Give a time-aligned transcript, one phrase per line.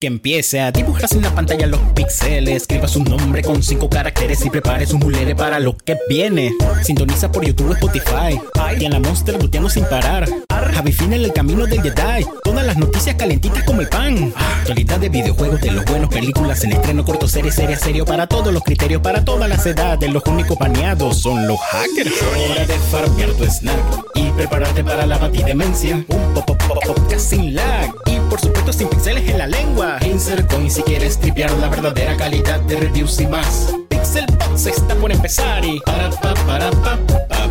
[0.00, 2.62] Que empiece a dibujar en la pantalla los píxeles.
[2.62, 6.54] Escriba su nombre con cinco caracteres y prepare su mulere para lo que viene.
[6.84, 8.40] Sintoniza por YouTube Spotify.
[8.78, 10.28] Y en la Monster luteando sin parar.
[10.72, 12.24] Javi Finn en el camino del Jedi.
[12.44, 14.32] Todas las noticias calentitas como el pan.
[14.60, 18.04] Actualidad de videojuegos, de los buenos, películas en estreno, corto, serie, serie, serio.
[18.04, 20.12] Para todos los criterios, para todas las edades.
[20.12, 22.14] Los únicos baneados son los hackers.
[22.52, 25.96] Hora de farmear tu snack y prepararte para la batidemencia.
[25.96, 27.92] Un pop, pop, pop, podcast sin lag.
[28.38, 29.98] Por supuesto sin pixeles en la lengua.
[30.06, 33.74] Insert coin si quieres tripear la verdadera calidad de reviews y más.
[33.88, 36.98] Pixel Box está por empezar y para pa para pa
[37.28, 37.48] pa.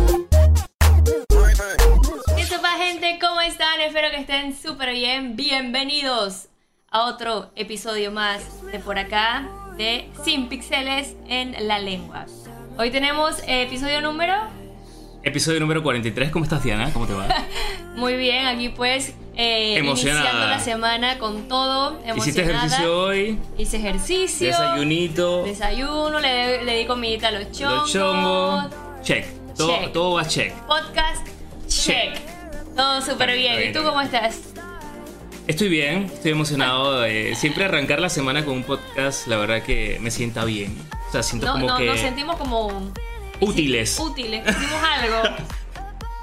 [2.36, 3.18] ¿Qué sopa gente?
[3.20, 3.80] ¿Cómo están?
[3.82, 5.36] Espero que estén súper bien.
[5.36, 6.48] Bienvenidos
[6.90, 8.40] a otro episodio más
[8.72, 9.46] de por acá
[9.76, 12.24] de Sin Pixeles en la Lengua.
[12.78, 14.34] Hoy tenemos episodio número...
[15.22, 16.90] Episodio número 43, ¿cómo estás Diana?
[16.92, 17.26] ¿Cómo te va?
[17.96, 20.20] Muy bien, aquí pues eh, Emocionada.
[20.24, 21.98] iniciando la semana con todo.
[22.16, 23.38] ¿Hiciste ejercicio hoy?
[23.56, 24.48] Hice ejercicio.
[24.48, 25.44] Desayunito.
[25.44, 27.78] Desayuno, le, le di comidita a los chongos.
[27.82, 28.64] Los chongos.
[29.02, 29.26] Check.
[29.56, 29.92] Todo, Check.
[29.92, 30.52] todo va check.
[30.66, 31.26] Podcast,
[31.68, 32.18] check.
[32.76, 33.56] Todo súper bien.
[33.56, 34.40] bien, ¿Y tú cómo estás?
[35.46, 37.04] Estoy bien, estoy emocionado.
[37.06, 40.76] eh, siempre arrancar la semana con un podcast, la verdad que me sienta bien.
[41.08, 42.92] O sea, siento No, como no, que nos sentimos como
[43.40, 43.98] útiles.
[43.98, 44.42] útiles.
[44.46, 45.22] Hicimos algo.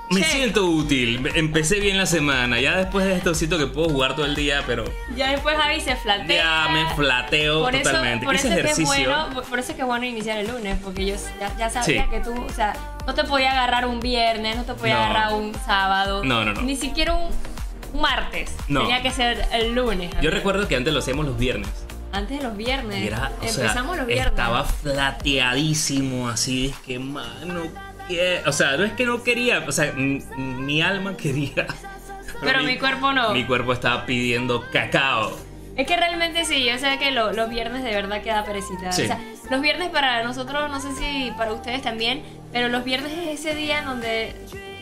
[0.10, 1.28] Me siento útil.
[1.36, 2.60] Empecé bien la semana.
[2.60, 4.84] Ya después de esto siento que puedo jugar todo el día, pero
[5.16, 6.44] Ya después Javi se flatea.
[6.68, 8.26] ya me flateo por eso, totalmente.
[8.26, 8.86] por eso es que es ejercicio.
[8.88, 12.04] bueno, por- eso es que es bueno iniciar el lunes, porque yo ya, ya sabía
[12.04, 12.10] Sí.
[12.10, 12.74] que tú, o sea,
[13.08, 15.04] no te podía agarrar un viernes, no te podía No.
[15.06, 16.62] agarrar un sábado, No, no, no.
[16.62, 17.30] ni siquiera un,
[17.94, 18.52] un martes.
[18.68, 18.82] No.
[18.82, 20.12] Tenía que ser el lunes.
[20.22, 21.70] Yo recuerdo que antes lo hacíamos los viernes.
[22.12, 23.04] antes de los viernes.
[23.06, 24.28] Era, sea, Empezamos los viernes.
[24.30, 27.64] Estaba flateadísimo, así es que, mano,
[28.46, 31.68] o sea, no es que no quería, o sea, mi alma quería.
[32.42, 33.32] Pero mi cuerpo no.
[33.34, 35.38] Mi cuerpo estaba pidiendo cacao.
[35.78, 38.92] Es que realmente sí, yo sé que lo- los viernes de verdad queda perecita.
[38.92, 39.04] Sí.
[39.04, 43.12] O sea, los viernes para nosotros, no sé si para ustedes también, pero los viernes
[43.12, 44.36] es ese día en donde,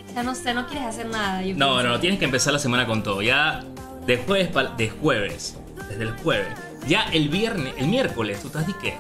[0.09, 1.41] o sea, no sé, no quieres hacer nada.
[1.41, 1.83] yo No, pienso.
[1.83, 3.21] no, no, tienes que empezar la semana con todo.
[3.23, 3.63] Ya
[4.05, 5.57] de jueves, de jueves,
[5.89, 6.47] desde el jueves.
[6.87, 8.95] Ya el viernes, el miércoles, tú estás de qué?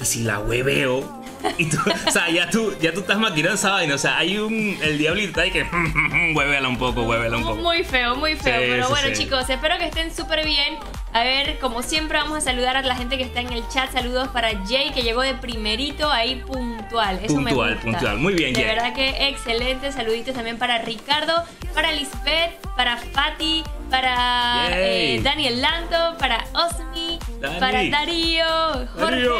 [0.00, 1.21] Y si la hueveo.
[1.58, 1.76] Y tú,
[2.06, 3.94] o sea, ya tú, ya tú estás maquinando esa vaina.
[3.94, 4.78] O sea, hay un.
[4.82, 5.64] El diablito está ahí que.
[6.34, 7.56] Huevela un poco, huevela un poco.
[7.56, 8.60] Muy feo, muy feo.
[8.60, 9.22] Sí, pero sí, bueno, sí.
[9.24, 10.76] chicos, espero que estén súper bien.
[11.12, 13.92] A ver, como siempre, vamos a saludar a la gente que está en el chat.
[13.92, 17.20] Saludos para Jay, que llegó de primerito ahí puntual.
[17.22, 17.90] Eso me Puntual, gusta.
[17.90, 18.18] puntual.
[18.18, 18.74] Muy bien, De Jay.
[18.74, 19.92] verdad que excelente.
[19.92, 21.44] Saluditos también para Ricardo,
[21.74, 27.60] para Lisbeth, para Fati, para eh, Daniel Lando, para Osmi, Dani.
[27.60, 28.44] para Darío,
[28.94, 29.38] Jorge Darío.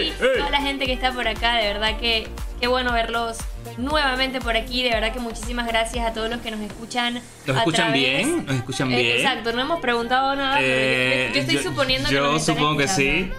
[0.00, 1.56] y Ey, toda la gente que está por acá.
[1.56, 2.26] De verdad que
[2.60, 3.36] qué bueno verlos
[3.76, 4.82] nuevamente por aquí.
[4.82, 7.20] De verdad que muchísimas gracias a todos los que nos escuchan.
[7.46, 7.92] ¿Nos escuchan través-
[8.26, 8.46] bien?
[8.46, 9.16] ¿Nos escuchan Eh, bien?
[9.18, 10.58] exacto, no hemos preguntado nada.
[10.62, 13.30] Eh, yo, yo estoy yo- suponiendo que yo nos supongo que sí.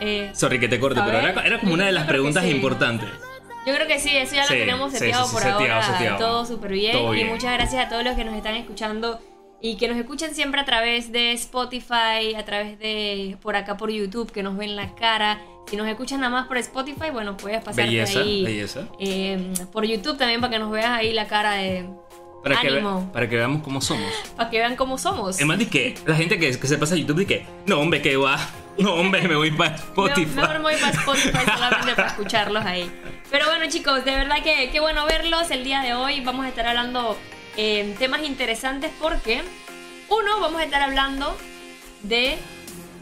[0.00, 1.38] Eh, Sorry que te corte, pero ver.
[1.46, 2.50] era, como una de las preguntas sí.
[2.50, 3.08] importantes.
[3.66, 5.86] Yo creo que sí, eso ya Sí, lo tenemos seteado sí, por seteado, ahora.
[5.98, 6.18] seteado.
[6.18, 6.92] Todo súper bien.
[6.92, 7.28] Todo Y bien.
[7.28, 9.20] muchas gracias a todos los que nos están escuchando
[9.60, 13.90] y que nos escuchan siempre a través de Spotify, a través de por acá por
[13.90, 15.40] YouTube, que nos ven la cara.
[15.68, 18.44] Si nos escuchan nada más por Spotify, bueno, puedes pasarte Belleza, ahí.
[18.44, 18.88] belleza.
[19.00, 21.88] eh, por YouTube también para que nos veas ahí la cara de.
[22.42, 23.10] Para que, ve- Ánimo.
[23.12, 24.12] para que veamos cómo somos.
[24.36, 25.40] Para que vean cómo somos.
[25.40, 27.80] Es más de que la gente que, que se pasa a YouTube dice que no,
[27.80, 28.38] hombre, que va.
[28.78, 30.26] No, hombre, me voy para Spotify.
[30.26, 32.88] Me- Mejor me voy para Spotify solamente para escucharlos ahí.
[33.30, 35.50] Pero bueno, chicos, de verdad que qué bueno verlos.
[35.50, 37.18] El día de hoy vamos a estar hablando
[37.56, 39.42] eh, temas interesantes porque,
[40.08, 41.36] uno, vamos a estar hablando
[42.02, 42.36] de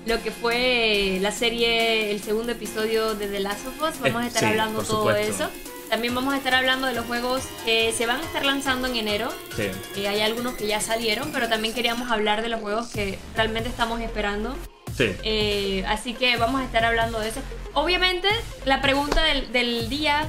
[0.07, 4.01] lo que fue la serie, el segundo episodio de The Last of Us.
[4.01, 5.45] Vamos a Eh, estar sí, hablando todo supuesto.
[5.45, 5.51] eso.
[5.91, 8.97] También vamos a estar hablando de los juegos que se van a estar lanzando en
[8.97, 9.31] enero.
[9.57, 9.65] Sí.
[9.97, 13.69] Eh, hay algunos que ya salieron, pero también queríamos hablar de los juegos que realmente
[13.69, 14.57] estamos esperando.
[14.97, 15.13] Sí.
[15.23, 17.41] Eh, así que vamos a estar hablando de eso.
[17.75, 18.29] Obviamente,
[18.65, 20.27] la pregunta del, del día,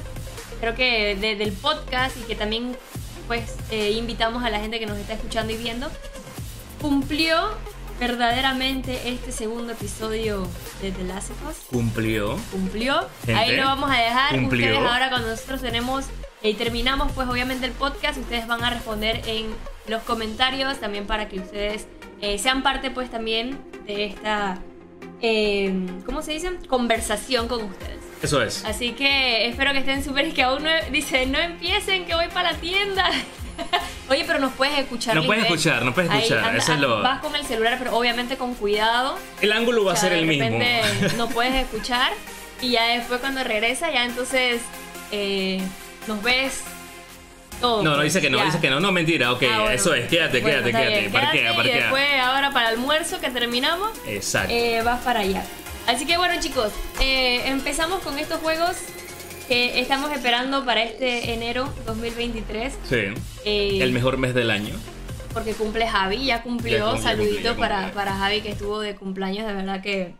[0.60, 2.76] creo que de- del podcast y que también
[3.26, 5.90] pues eh, invitamos a la gente que nos está escuchando y viendo,
[6.80, 7.50] cumplió
[7.98, 10.46] verdaderamente este segundo episodio
[10.82, 11.56] de The Last of Us.
[11.70, 12.36] Cumplió.
[12.52, 13.08] Cumplió.
[13.24, 14.34] Gente, Ahí lo vamos a dejar.
[14.34, 14.66] cumplió.
[14.66, 16.04] Ustedes ahora cuando nosotros tenemos
[16.42, 19.46] y terminamos pues obviamente el podcast, ustedes van a responder en
[19.88, 21.86] los comentarios también para que ustedes
[22.20, 24.58] eh, sean parte pues también de esta,
[25.22, 25.72] eh,
[26.04, 26.52] ¿cómo se dice?
[26.68, 27.95] Conversación con ustedes.
[28.22, 28.64] Eso es.
[28.64, 32.52] Así que espero que estén súper, que aún no, dice, no empiecen, que voy para
[32.52, 33.10] la tienda.
[34.10, 35.14] Oye, pero nos puedes escuchar.
[35.14, 37.76] Nos puedes escuchar, nos puedes Ahí, escuchar, anda- eso es lo- Vas con el celular,
[37.78, 39.18] pero obviamente con cuidado.
[39.40, 40.58] El ángulo va a O sea, ser el mismo.
[41.16, 42.12] no puedes escuchar
[42.62, 44.62] y ya después cuando regresa ya entonces
[45.12, 45.60] eh,
[46.06, 46.62] nos ves
[47.60, 47.82] Todo.
[47.82, 48.44] No, no dice que no, Ya.
[48.46, 48.80] dice que no.
[48.80, 49.70] No, mentira, ok, Ah, bueno.
[49.70, 50.58] eso es, quédate, Bueno,
[55.86, 58.76] Así que bueno, chicos, eh, empezamos con estos juegos
[59.46, 62.72] que estamos esperando para este enero 2023.
[62.88, 62.96] sí.
[63.44, 64.74] eh, El mejor mes del año.
[65.32, 66.92] Porque cumple Javi, ya cumplió.
[66.92, 70.14] Cumplió, ya para, para Javi que estuvo de cumpleaños, de verdad que.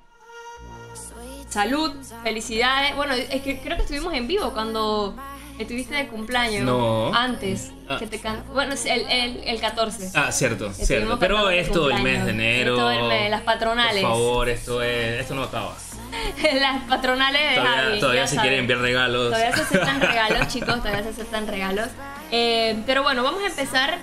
[1.49, 1.93] Salud,
[2.23, 2.95] felicidades.
[2.97, 5.17] Bueno, es que creo que estuvimos en vivo cuando
[5.59, 6.63] estuviste de cumpleaños.
[6.65, 7.15] No.
[7.15, 7.73] Antes.
[7.89, 7.97] Ah.
[7.99, 10.11] Que te can- Bueno, el, el, el 14.
[10.15, 11.19] Ah, cierto, Estuvimos cierto.
[11.19, 12.73] Pero es todo el mes de enero.
[12.75, 14.03] Es todo el mes, las patronales.
[14.03, 15.21] Por favor, esto es.
[15.21, 15.77] Esto no acaba.
[16.61, 18.01] Las patronales de Todavía, Javi.
[18.01, 18.41] todavía saben.
[18.43, 19.25] quieren enviar regalos.
[19.31, 21.89] Todavía se aceptan regalos, chicos, todavía se aceptan regalos.
[22.31, 23.99] Eh, pero bueno, vamos a empezar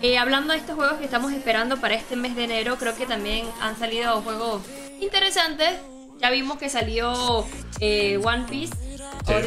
[0.00, 2.76] eh, hablando de estos juegos que estamos esperando para este mes de enero.
[2.78, 4.62] Creo que también han salido juegos
[5.00, 5.74] interesantes.
[6.20, 7.44] Ya vimos que salió
[7.80, 8.74] eh, One Piece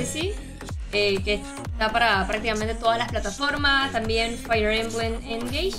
[0.06, 0.34] Sí.
[0.94, 3.92] Eh, que está para prácticamente todas las plataformas.
[3.92, 5.76] También Fire Emblem Engage.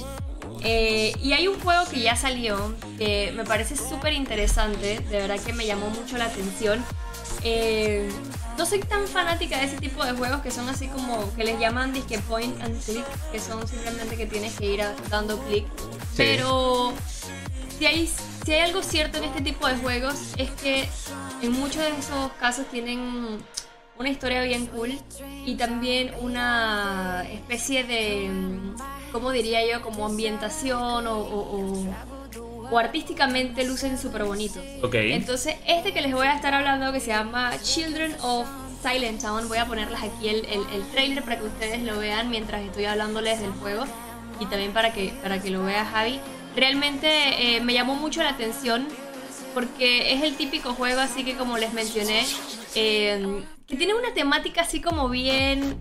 [0.64, 5.40] Eh, y hay un juego que ya salió que me parece súper interesante, de verdad
[5.40, 6.84] que me llamó mucho la atención.
[7.42, 8.08] Eh,
[8.56, 11.58] no soy tan fanática de ese tipo de juegos que son así como que les
[11.58, 15.64] llaman disque point and click, que son simplemente que tienes que ir a- dando clic.
[16.16, 16.92] Pero
[17.78, 18.08] si hay,
[18.44, 20.88] si hay algo cierto en este tipo de juegos es que
[21.42, 23.38] en muchos de esos casos tienen
[24.02, 24.92] una historia bien cool
[25.46, 28.28] y también una especie de,
[29.12, 29.80] ¿cómo diría yo?
[29.82, 31.86] Como ambientación o, o- o-
[32.70, 34.62] o artísticamente lucen súper bonitos.
[34.82, 34.94] Ok.
[34.94, 38.46] Entonces, este que les voy a estar hablando que se llama Children of
[38.82, 42.30] Silent Town, voy a ponerles aquí el, el, el trailer para que ustedes lo vean
[42.30, 43.84] mientras estoy hablándoles del juego
[44.40, 46.18] y también para que, para que lo vea Javi.
[46.56, 48.88] Realmente eh, me llamó mucho la atención
[49.54, 52.24] porque es el típico juego así que como les mencioné,
[52.74, 55.78] eh, que tiene una temática así como bien,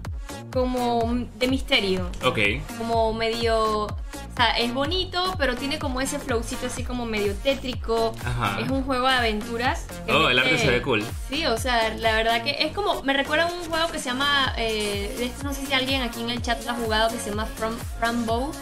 [0.53, 2.39] como de misterio Ok.
[2.77, 3.83] como medio.
[3.88, 8.13] O sea, es bonito, pero tiene como ese flowcito así como medio tétrico.
[8.25, 8.61] Ajá.
[8.61, 9.88] Es un juego de aventuras.
[10.07, 11.03] Oh, el arte se ve cool.
[11.29, 13.03] Sí, o sea, la verdad que es como.
[13.03, 14.53] Me recuerda a un juego que se llama.
[14.57, 17.29] eh, este no sé si alguien aquí en el chat lo ha jugado, que se
[17.29, 18.53] llama From, Frambo.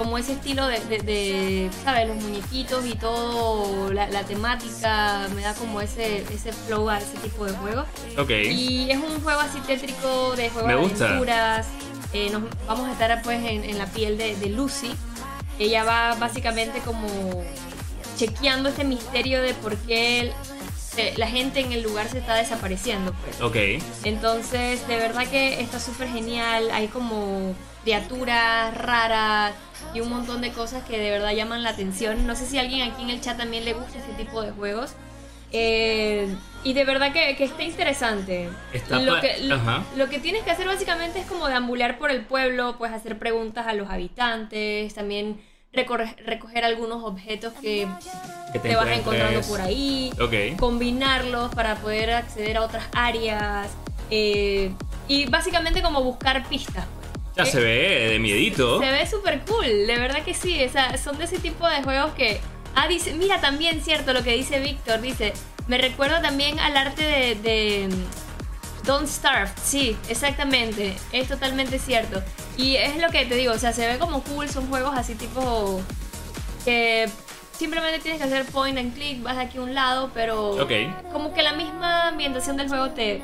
[0.00, 2.08] Como ese estilo de, de, de, ¿sabes?
[2.08, 7.18] Los muñequitos y todo, la, la temática, me da como ese, ese flow a ese
[7.18, 7.84] tipo de juegos.
[8.16, 8.30] Ok.
[8.30, 11.04] Y es un juego así tétrico de juego Me de gusta.
[11.04, 11.66] aventuras.
[12.14, 14.90] Eh, nos vamos a estar pues en, en la piel de, de Lucy.
[15.58, 17.06] Ella va básicamente como
[18.16, 20.32] chequeando este misterio de por qué el-
[20.78, 23.12] se- la gente en el lugar se está desapareciendo.
[23.22, 23.40] Pues.
[23.42, 23.82] Ok.
[24.04, 26.70] Entonces, de verdad que está súper genial.
[26.72, 29.52] Hay como criaturas raras
[29.94, 32.26] y un montón de cosas que de verdad llaman la atención.
[32.26, 34.50] No sé si a alguien aquí en el chat también le gusta este tipo de
[34.52, 34.92] juegos.
[35.52, 36.32] Eh,
[36.62, 38.48] y de verdad que, que está interesante.
[38.72, 39.38] Está lo, que,
[39.96, 43.66] lo, que tienes que hacer básicamente es como deambular por el pueblo, pues hacer preguntas
[43.66, 45.40] a los habitantes, también
[45.72, 47.88] recorre- recoger algunos objetos que
[48.52, 50.56] Que te vas encontrando por ahí Ok.
[50.58, 53.68] combinarlos para poder acceder a otras áreas
[54.10, 54.72] eh,
[55.08, 56.84] y básicamente como buscar pistas.
[57.36, 58.80] Ya Eh, se ve de miedito.
[58.80, 60.62] Se ve súper cool, de verdad que sí.
[60.64, 62.40] O sea, son de ese tipo de juegos que.
[62.74, 65.32] Ah, dice, mira también cierto lo que dice Víctor, dice,
[65.66, 72.22] me recuerda también al arte de, de mm, Don't Starve, sí, exactamente, es totalmente cierto.
[72.56, 75.16] Y es lo que te digo, o sea, se ve como cool, son juegos así
[75.16, 75.80] tipo
[76.64, 77.08] que
[77.58, 80.70] simplemente tienes que hacer point and click, vas de aquí a un lado, pero Ok.
[81.12, 83.20] como que la misma ambientación del juego te,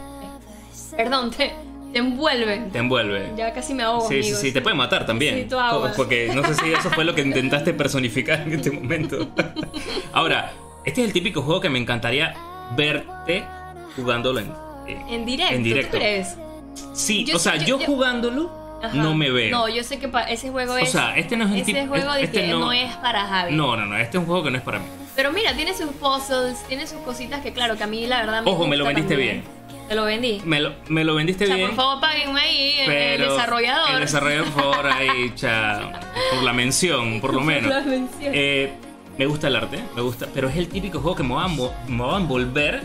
[0.96, 1.52] perdón, te,
[1.92, 2.58] te envuelve.
[2.72, 3.32] Te envuelve.
[3.36, 4.08] Ya casi me ahogo.
[4.08, 4.40] Sí, sí, amigos.
[4.40, 5.48] sí, te puede matar también.
[5.48, 5.92] Sí, agua.
[5.96, 9.28] Porque no sé si eso fue lo que intentaste personificar en este momento.
[10.12, 10.52] Ahora,
[10.84, 12.34] este es el típico juego que me encantaría
[12.76, 13.44] verte
[13.96, 14.52] jugándolo en,
[14.86, 15.92] en- En directo, En directo.
[15.92, 16.36] ¿tú crees?
[16.92, 18.50] Sí, Yo o sea, sí, yo, yo- yo- jugándolo
[18.82, 18.94] Ajá.
[18.96, 19.50] no me veo.
[19.50, 20.90] No, yo sé que ese juego O es.
[20.90, 23.54] sea, este no es ese tipo- juego este que no- no, es para Javi.
[23.54, 24.84] No, no, no, este es un juego que no es para mí.
[25.14, 28.42] Pero mira, tiene sus puzzles, tiene sus cositas que, claro, que a mí la verdad
[28.42, 29.55] me Ojo, me lo gusta vendiste también.
[29.88, 30.40] Te lo vendí.
[30.44, 31.68] Me lo, me lo vendiste o sea, bien.
[31.68, 33.90] por favor, páguenme ahí el- el desarrollador.
[33.94, 36.00] El desarrollador, por favor, ahí, cha,
[36.34, 37.70] por la mención, por lo menos.
[37.70, 38.32] La mención.
[38.34, 38.72] Eh,
[39.16, 42.02] me gusta el arte, me gusta, pero es el típico juego que me va me
[42.02, 42.82] va a envolver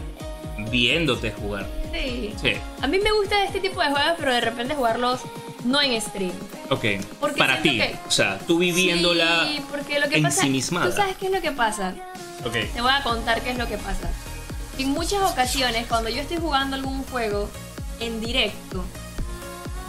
[0.69, 1.67] viéndote jugar.
[1.93, 2.33] Sí.
[2.41, 5.21] Sí, A mí me gusta este tipo de juegos, pero de repente jugarlos
[5.65, 6.31] no en stream.
[6.69, 6.85] ok.
[7.19, 10.41] Porque Para ti, que- o sea, tú viviéndola Sí, porque lo que pasa.
[10.43, 11.93] ¿Tú sabes qué es lo que pasa?
[12.45, 12.53] Ok.
[12.73, 14.09] Te voy a contar qué es lo que pasa.
[14.81, 17.47] En muchas ocasiones, cuando yo estoy jugando algún juego
[17.99, 18.83] en directo,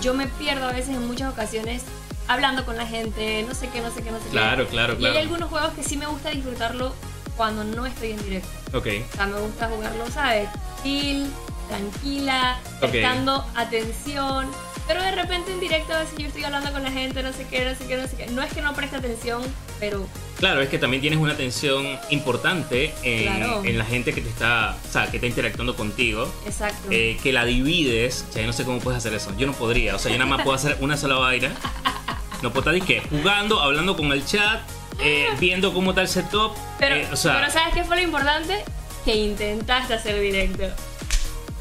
[0.02, 1.82] yo me pierdo a veces en muchas ocasiones
[2.28, 4.70] hablando con la gente, no sé qué, no sé qué, no sé Claro, qué.
[4.70, 5.14] claro, Y claro.
[5.14, 6.94] hay algunos juegos que sí me gusta disfrutarlo
[7.38, 8.50] cuando no estoy en directo.
[8.76, 8.86] Ok.
[9.12, 10.50] O sea, me gusta jugarlo, ¿sabes?
[10.82, 11.26] Chill,
[11.68, 14.46] tranquila, prestando atención.
[14.86, 17.46] Pero de repente en directo a veces yo estoy hablando con la gente, no sé
[17.46, 18.26] qué, no sé qué, no sé qué.
[18.26, 19.40] No es que no preste atención,
[19.80, 20.06] pero
[20.42, 23.62] Claro, es que también tienes una atención importante en, Claro.
[23.64, 26.28] en la gente que te está, o sea, que está interactuando contigo.
[26.44, 26.88] exacto.
[26.90, 29.32] eh, que la divides, o sea, yo no sé cómo puedes hacer eso.
[29.38, 31.52] Yo no podría, o sea, yo nada más puedo hacer una sola vaina.
[32.42, 34.62] No puedo estar disque, jugando, hablando con el chat,
[34.98, 36.56] eh, viendo cómo está el setup.
[36.80, 38.64] Pero, eh, o sea, pero ¿sabes qué fue lo importante?
[39.04, 40.64] Que intentaste hacer directo.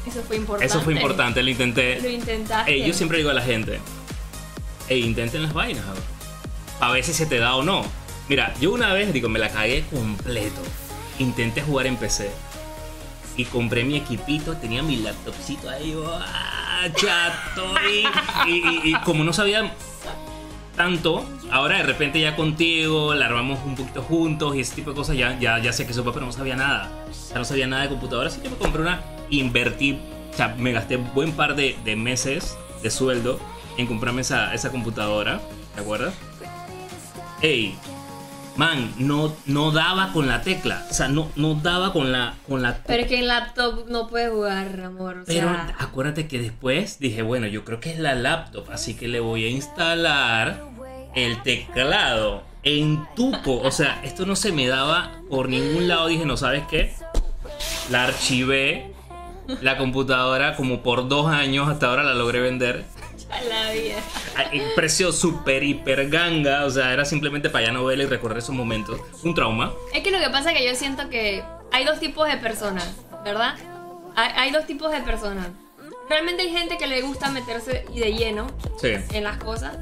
[0.08, 0.66] Eso fue importante.
[0.66, 2.10] eso fue importante, lo Lo intenté.
[2.12, 2.72] intentaste.
[2.72, 3.78] Ey, yo siempre digo a la gente,
[4.88, 5.84] ey, intenten las vainas,
[6.80, 7.86] a ver si se te da o no.
[8.28, 10.60] Mira, yo una vez, digo, me la cagué completo.
[11.18, 12.30] Intenté jugar en PC.
[13.36, 17.74] Y compré mi equipito, tenía mi laptopcito ahí, ¡ah, chato!
[18.46, 19.72] Y, y- y- como no sabía
[20.76, 24.96] tanto, ahora de repente ya contigo, la armamos un poquito juntos y ese tipo de
[24.96, 26.90] cosas, ya, ya, ya sé que supo, pero no sabía nada.
[27.30, 29.98] Ya no sabía nada de computadora, así que me compré una, invertí,
[30.32, 33.38] o sea, me gasté buen par de, de meses de sueldo
[33.78, 35.40] en comprarme esa, esa computadora,
[35.74, 36.12] ¿te acuerdas?
[37.40, 37.74] Ey,
[38.56, 42.62] man, no, no daba con la tecla, o sea, no, no daba con la, con
[42.62, 45.18] la Pero es que en laptop no puedes jugar, amor.
[45.18, 48.94] O pero sea, acuérdate que después dije, bueno, yo creo que es la laptop, así
[48.94, 50.72] que le voy a instalar
[51.14, 53.60] el teclado en tuco.
[53.60, 56.06] O sea, esto no se me daba por ningún lado.
[56.06, 56.92] Dije, no, ¿sabes qué?
[57.90, 58.92] La archivé,
[59.60, 62.84] la computadora, como por dos años, hasta ahora la logré vender.
[63.32, 63.96] A la vida.
[64.36, 66.64] A- en precio super hiper ganga.
[66.66, 69.00] O sea, era simplemente para ya no verla y recordar esos momentos.
[69.22, 69.72] Un trauma.
[69.92, 72.88] Es que lo que pasa es que yo siento que hay dos tipos de personas,
[73.24, 73.54] ¿verdad?
[74.16, 75.46] Hay, hay dos tipos de personas.
[76.08, 78.46] Realmente hay gente que le gusta meterse y de lleno
[78.80, 78.92] Sí.
[79.12, 79.76] en las cosas.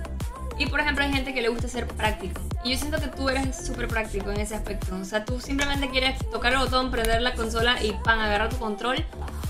[0.59, 2.41] Y por ejemplo hay gente que le gusta ser práctico.
[2.63, 4.95] Y yo siento que tú eres súper práctico en ese aspecto.
[4.95, 8.59] O sea, tú simplemente quieres tocar el botón, prender la consola y pan, agarrar tu
[8.59, 9.03] control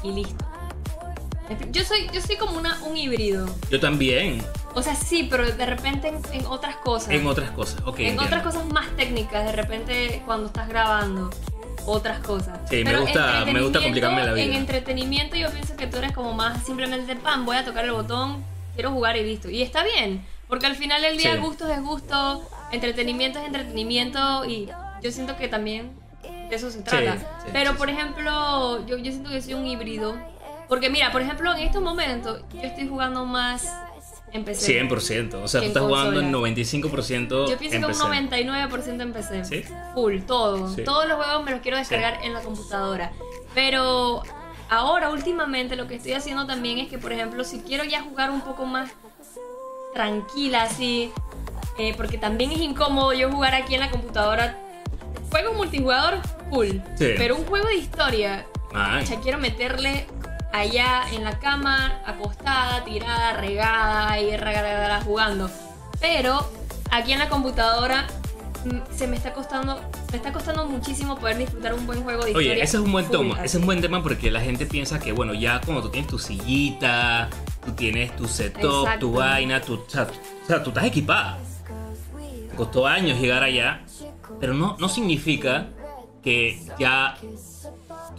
[0.05, 0.47] y listo.
[1.73, 3.47] Yo soy, yo soy como una, un híbrido.
[3.71, 4.43] Yo también.
[4.75, 7.11] O sea, sí, pero de repente en, en otras cosas.
[7.11, 7.81] En otras cosas.
[7.87, 7.99] Ok.
[8.01, 8.23] En entiendo.
[8.25, 11.31] otras cosas más técnicas, de repente cuando estás grabando
[11.87, 12.59] otras cosas.
[12.69, 14.45] Sí, me Pero gusta- me gusta complicarme la vida.
[14.45, 17.93] En entretenimiento yo pienso que tú eres como más simplemente pan, voy a tocar el
[17.93, 19.51] botón, quiero jugar y listo.
[19.51, 21.41] Y está bien, porque al final del día Sí.
[21.41, 24.69] gusto es gusto, entretenimiento es entretenimiento y
[25.03, 25.91] yo siento que también
[26.49, 27.17] de eso se trata.
[27.17, 30.15] sí, Pero sí, por ejemplo, yo, yo siento que soy un híbrido.
[30.71, 33.69] Porque mira, por ejemplo, en estos momentos yo estoy jugando más
[34.33, 34.89] en PC.
[34.89, 35.35] 100%.
[35.43, 36.55] O sea, tú estás jugando en consola.
[36.55, 38.03] 95% Yo pienso en que PC.
[38.05, 39.45] un 99% en PC.
[39.45, 39.65] ¿Sí?
[39.95, 40.73] Full, todo.
[40.73, 40.85] Sí.
[40.85, 43.11] Todos los juegos me los quiero descargar en la computadora.
[43.53, 44.23] Pero
[44.69, 48.31] ahora, últimamente, lo que estoy haciendo también es que, por ejemplo, si quiero ya jugar
[48.31, 48.93] un poco más
[49.93, 51.11] tranquila, así,
[51.79, 54.57] eh, porque también es incómodo yo jugar aquí en la computadora.
[55.33, 56.81] Juego multijugador, cool.
[56.97, 57.15] Sí.
[57.17, 60.07] Pero un juego de historia, ya quiero meterle
[60.53, 65.51] allá en la cama, acostada, tirada, regada y regalada jugando.
[66.01, 66.49] Pero
[66.91, 68.07] aquí en la computadora
[68.65, 69.81] mm, se me está costando,
[70.11, 72.35] me está costando muchísimo poder disfrutar un buen juego de.
[72.35, 73.37] Oye, ese es un buen tema.
[73.37, 76.11] Ese es un buen tema porque la gente piensa que, bueno, ya cuando tú tienes
[76.11, 77.29] tu sillita,
[77.65, 79.07] tú tienes tu setup, Exacto.
[79.07, 81.39] tu vaina, tu, o, sea, o sea, tú estás equipada.
[82.57, 83.85] Costó años llegar allá,
[84.39, 85.69] pero no, no significa
[86.23, 87.17] que ya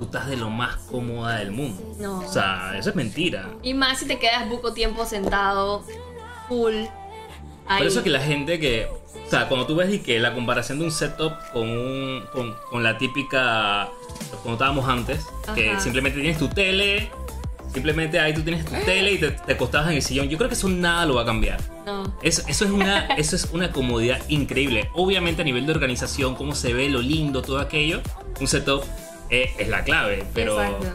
[0.01, 1.79] tú estás de lo más cómoda del mundo.
[1.99, 2.21] No.
[2.21, 3.49] O sea, eso es mentira.
[3.61, 5.85] Y más si te quedas poco tiempo sentado,
[6.47, 6.73] full.
[7.67, 7.77] Ahí.
[7.77, 8.87] Por eso que la gente que.
[8.87, 12.23] O sea, cuando tú ves y que la comparación de un setup con un.
[12.33, 13.89] con, con la típica.
[14.41, 15.79] Como estábamos antes, que Ajá.
[15.79, 17.11] simplemente tienes tu tele.
[17.71, 20.29] Simplemente ahí tú tienes tu tele y te, te acostabas en el sillón.
[20.29, 21.61] Yo creo que eso nada lo va a cambiar.
[21.85, 22.11] No.
[22.23, 24.89] Eso, eso, es una, eso es una comodidad increíble.
[24.95, 28.01] Obviamente a nivel de organización, cómo se ve, lo lindo, todo aquello.
[28.39, 28.83] Un setup
[29.31, 30.23] eh, es la clave.
[30.33, 30.87] Pero, Exacto.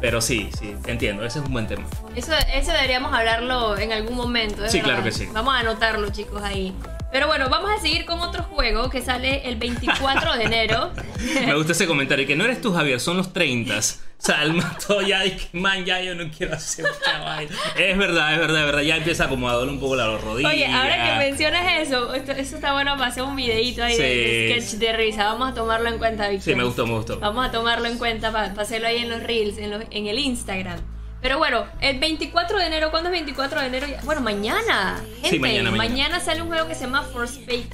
[0.00, 1.24] pero sí, sí, entiendo.
[1.24, 1.84] Ese es un buen tema.
[2.14, 4.68] Eso, eso deberíamos hablarlo en algún momento.
[4.68, 4.92] Sí, verdad.
[4.92, 5.28] claro que sí.
[5.32, 6.74] Vamos a anotarlo, chicos, ahí.
[7.14, 10.90] Pero bueno, vamos a seguir con otro juego que sale el 24 de enero.
[11.46, 13.78] Me gusta ese comentario, que no eres tú, Javier, son los 30.
[13.78, 13.82] O
[14.18, 16.84] sea, el mato ya dice, man, ya yo no quiero hacer
[17.24, 17.52] vaina.
[17.78, 18.82] Es verdad, es verdad, es verdad.
[18.82, 20.48] Ya empieza como a doler un poco la rodilla.
[20.48, 24.02] Oye, ahora que mencionas eso, esto- eso está bueno para hacer un videito ahí de,
[24.02, 24.60] de Sí.
[24.62, 25.24] sketch de risa.
[25.26, 26.44] Vamos a tomarlo en cuenta, Víctor.
[26.52, 27.20] Sí, me gustó, me gustó.
[27.20, 30.18] Vamos a tomarlo en cuenta para hacerlo ahí en los reels, en, los- en el
[30.18, 30.80] Instagram.
[31.24, 33.86] Pero bueno, el 24 de enero, ¿cuándo es 24 de enero?
[34.02, 35.02] Bueno, mañana.
[35.22, 36.20] Gente, Sí, mañana, mañana.
[36.20, 37.02] sale un juego que se llama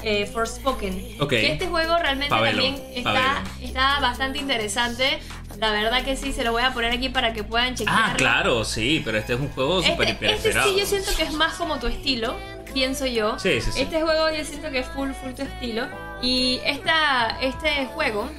[0.04, 1.16] eh, Forspoken.
[1.19, 1.30] Ok.
[1.30, 5.19] Que este juego realmente también está, está bastante interesante.
[5.59, 8.04] La verdad que sí, se lo voy a poner aquí para que puedan chequearlo.
[8.12, 11.11] Ah, claro, sí, pero este es un juego súper Este, hiper este sí yo siento
[11.16, 12.37] que es más como tu estilo,
[12.73, 13.37] pienso yo.
[13.40, 13.83] Sí, sí, sí.
[13.83, 15.88] Este juego yo siento que es full, full tu estilo.
[16.23, 18.30] Y esta, este juego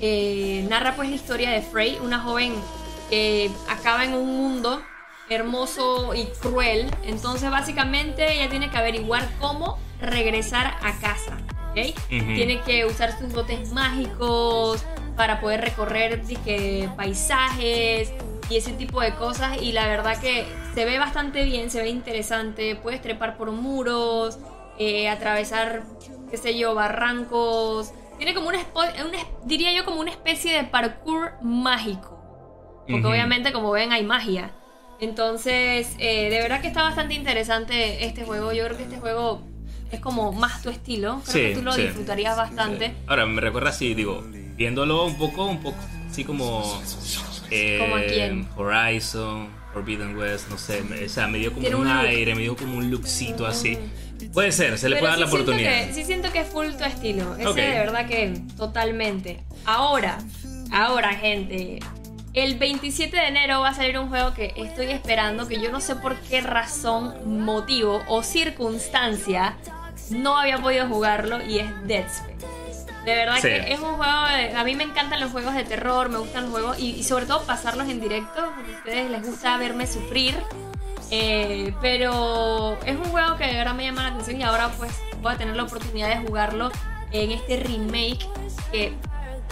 [0.00, 2.54] eh, narra pues la historia de Frey, una joven
[3.12, 4.82] eh, acaba en un mundo
[5.28, 6.90] hermoso y cruel.
[7.04, 11.38] Entonces básicamente ella tiene que averiguar cómo regresar a casa.
[12.08, 14.84] Tiene que usar sus dotes mágicos
[15.16, 18.12] para poder recorrer dizque, paisajes
[18.48, 19.60] y ese tipo de cosas.
[19.60, 22.76] Y la verdad que se ve bastante bien, se ve interesante.
[22.76, 24.38] Puedes trepar por muros,
[24.78, 25.82] eh, atravesar,
[26.30, 27.92] qué sé yo, barrancos.
[28.16, 28.58] Tiene como una,
[29.44, 32.21] diría yo, como una especie de parkour mágico.
[32.86, 33.08] Porque Ujú.
[33.10, 34.50] obviamente, como ven, hay magia.
[35.00, 38.52] Entonces, eh, de verdad que está bastante interesante este juego.
[38.52, 39.42] Yo creo que este juego
[39.90, 41.20] es como más tu estilo.
[41.24, 41.82] Creo Sí, que tú lo sí.
[41.82, 42.94] disfrutarías bastante.
[43.06, 44.22] Ahora, me recuerda así, digo,
[44.56, 45.76] viéndolo un poco, un poco
[46.08, 46.80] así como.
[47.50, 48.48] eh, ¿Como a quién?
[48.56, 50.82] Horizon, Forbidden West, no sé.
[51.04, 53.76] o sea, me dio como un, un aire, me dio como un lookcito así.
[54.32, 55.86] Puede ser, se le Pero puede dar la sí siento oportunidad.
[55.88, 57.34] que- sí siento que es full tu estilo.
[57.36, 57.56] Ese Ok.
[57.56, 59.40] de verdad que totalmente.
[59.66, 60.18] Ahora,
[60.70, 61.80] ahora, gente.
[62.34, 65.80] El 27 de enero va a salir un juego que estoy esperando, que yo no
[65.80, 69.56] sé por qué razón, motivo o circunstancia
[70.10, 72.46] no había podido jugarlo y es Dead Space.
[73.04, 73.42] De verdad Sí.
[73.48, 76.44] que es un juego, de- a mí me encantan los juegos de terror, me gustan
[76.44, 79.86] los juegos y, y sobre todo pasarlos en directo, porque a ustedes les gusta verme
[79.86, 80.34] sufrir.
[81.10, 84.92] Eh, pero es un juego que de verdad me llama la atención y ahora pues
[85.20, 86.70] voy a tener la oportunidad de jugarlo
[87.10, 88.26] en este remake
[88.70, 88.94] que,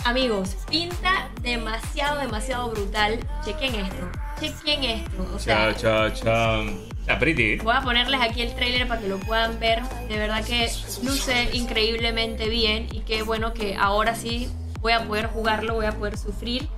[0.04, 3.19] amigos, pinta demasiado, demasiado brutal.
[3.45, 5.30] Chequen esto, chequen esto.
[5.35, 6.90] O sea, Chao, chao, chao.
[7.00, 7.57] Está pretty.
[7.59, 9.83] Voy a ponerles aquí el trailer para que lo puedan ver.
[10.09, 10.71] De verdad que
[11.02, 14.49] luce increíblemente bien y qué bueno que ahora sí
[14.80, 16.69] voy a poder jugarlo, voy a poder sufrir.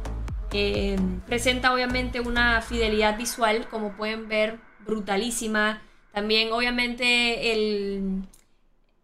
[0.53, 5.83] Eh, presenta obviamente una fidelidad visual, como pueden ver, brutalísima.
[6.13, 8.23] También obviamente el,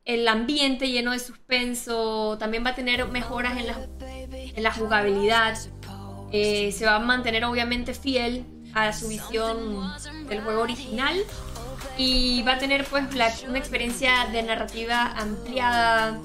[0.04, 2.36] el ambiente lleno de suspenso.
[2.38, 3.78] También va a tener mejoras en la,
[4.32, 5.56] en la jugabilidad.
[6.32, 8.44] Eh, se va a mantener obviamente fiel
[8.74, 9.90] a su visión
[10.28, 11.16] del juego original
[11.96, 16.18] y va a tener pues la- una experiencia de narrativa ampliada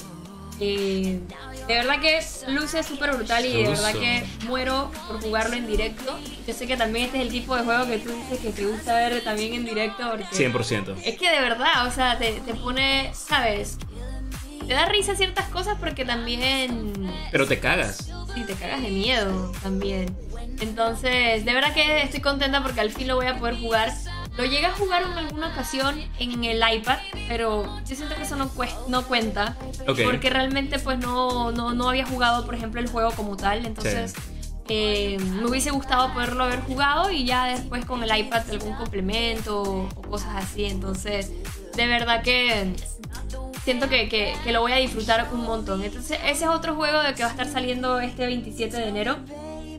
[0.60, 1.19] eh,
[1.67, 2.19] de verdad que
[2.50, 6.75] luce súper brutal y de verdad que muero por jugarlo en directo yo sé que
[6.77, 9.53] también este es el tipo de juego que tú dices que te gusta ver también
[9.53, 10.96] en directo porque 100%.
[11.03, 13.77] es que de verdad, o sea, te, te pone, ¿sabes?
[14.68, 16.94] Te da risa ciertas cosas porque también
[17.32, 18.10] Pero te cagas.
[18.34, 20.16] sí, te cagas de miedo también.
[20.60, 23.92] Entonces, de verdad que estoy contenta porque al fin lo voy a poder jugar.
[24.38, 26.98] Lo llegué a jugar en alguna ocasión en el iPad,
[27.28, 29.56] pero yo siento que eso no, cues- no cuenta.
[29.88, 30.00] Ok.
[30.04, 33.66] Porque realmente pues no, no, no había jugado, por ejemplo, el juego como tal.
[33.66, 34.14] Entonces,
[34.70, 39.62] eh, me hubiese gustado poderlo haber jugado y ya después con el iPad algún complemento
[39.62, 40.66] o cosas así.
[40.66, 41.30] Entonces,
[41.76, 42.74] de verdad que
[43.64, 45.84] siento que, que- que lo voy a disfrutar un montón.
[45.84, 49.18] Entonces, ese es otro juego de que va a estar saliendo este 27 de enero.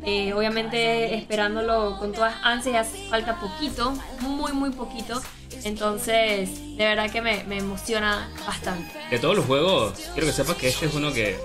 [0.07, 5.20] Eh, obviamente esperándolo con todas ansias, falta poquito, muy muy poquito.
[5.64, 8.92] Entonces, de verdad que me, me emociona bastante.
[9.11, 11.38] De todos los juegos, quiero que sepas que este es uno que.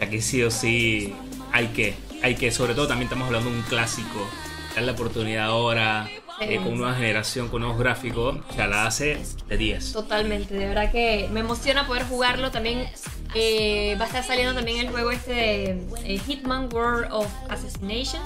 [0.00, 1.14] Aquí sí o sí
[1.52, 1.94] hay que.
[2.22, 4.28] Hay que, sobre todo también estamos hablando de un clásico.
[4.74, 6.08] Dar la oportunidad ahora.
[6.40, 8.36] Eh, con nueva generación, con nuevos gráficos.
[8.48, 9.92] O sea, la hace de 10.
[9.92, 12.50] Totalmente, de verdad que me emociona poder jugarlo.
[12.50, 12.88] También
[13.34, 18.22] eh, va a estar saliendo también el juego este de eh, Hitman World of Assassination.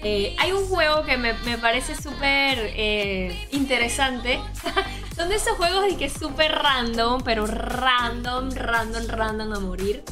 [0.00, 2.72] Eh, hay un juego que me, me parece súper
[3.50, 4.38] interesante.
[5.16, 10.04] Son de esos juegos de que es súper random, pero random, random, random a morir.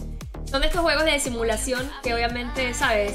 [0.50, 3.14] Son de estos juegos de simulación que obviamente, ¿sabes?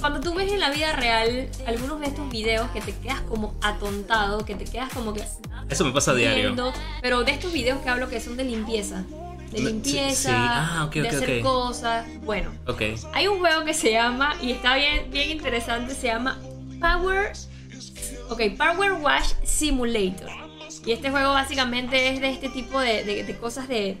[0.00, 3.54] Cuando tú ves en la vida real algunos de estos videos que te quedas como
[3.62, 5.22] atontado, que te quedas como que
[5.68, 6.42] Eso me pasa a diario.
[6.44, 9.04] viendo, pero de estos videos que hablo que son de limpieza.
[9.50, 10.34] De Sí, limpieza, sí.
[10.34, 11.42] Ah, ok, de hacer ok.
[11.42, 12.06] cosas.
[12.22, 12.50] Bueno,
[13.12, 16.38] hay un juego que se llama, y está bien, bien interesante, se llama
[16.80, 17.32] Power.
[18.30, 20.30] Ok, Power Wash Simulator.
[20.86, 23.98] Y este juego básicamente es de este tipo de, de- de cosas de,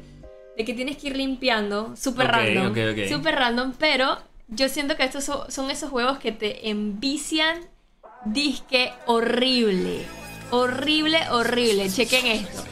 [0.56, 1.94] de que tienes que ir limpiando.
[1.96, 2.72] Súper random.
[3.08, 4.18] Súper random, pero
[4.50, 7.58] yo siento que estos son, son esos juegos que te envician
[8.24, 10.04] disque horrible.
[10.50, 11.88] Horrible, horrible.
[11.90, 12.64] Chequen esto.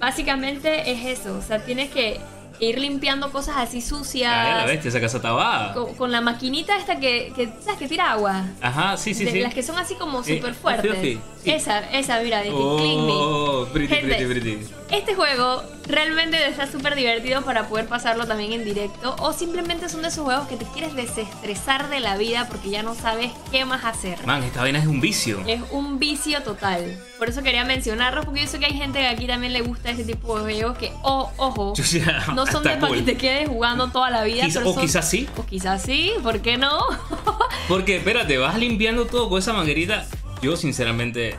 [0.00, 1.36] Básicamente es eso.
[1.36, 2.18] O sea, tienes que
[2.58, 4.32] ir limpiando cosas así sucias.
[4.34, 5.72] Ay, la bestia, esa casa estaba.
[5.74, 7.78] con, con la maquinita esta que, que ¿sabes?
[7.78, 8.44] Que tira agua.
[8.62, 9.40] Ajá, sí, sí, De- sí.
[9.40, 10.90] Las que son así como Eh, súper fuertes.
[11.02, 11.50] sí, sí, sí.
[11.50, 13.12] Esa, esa, mira, de que Clean Me.
[13.12, 14.66] Oh, pretty, Gente, pretty, pretty.
[14.90, 19.14] Este juego realmente está súper divertido para poder pasarlo también en directo.
[19.20, 22.82] O simplemente son de esos juegos que te quieres desestresar de la vida porque ya
[22.82, 24.24] no sabes qué más hacer.
[24.26, 25.42] Man, esta vaina es un vicio.
[25.46, 26.98] Es un vicio total.
[27.18, 29.90] Por eso quería mencionarlo, porque yo sé que hay gente que aquí también le gusta
[29.90, 33.48] ese tipo de juegos que, oh, ojo, sea, no son de para que te quedes
[33.48, 34.44] jugando toda la vida.
[34.44, 35.28] Quizá- pero o son- quizás sí.
[35.36, 36.78] O quizás sí, ¿por qué no?
[37.68, 40.06] Porque, espérate, vas limpiando todo con esa manguerita.
[40.42, 41.36] Yo, sinceramente,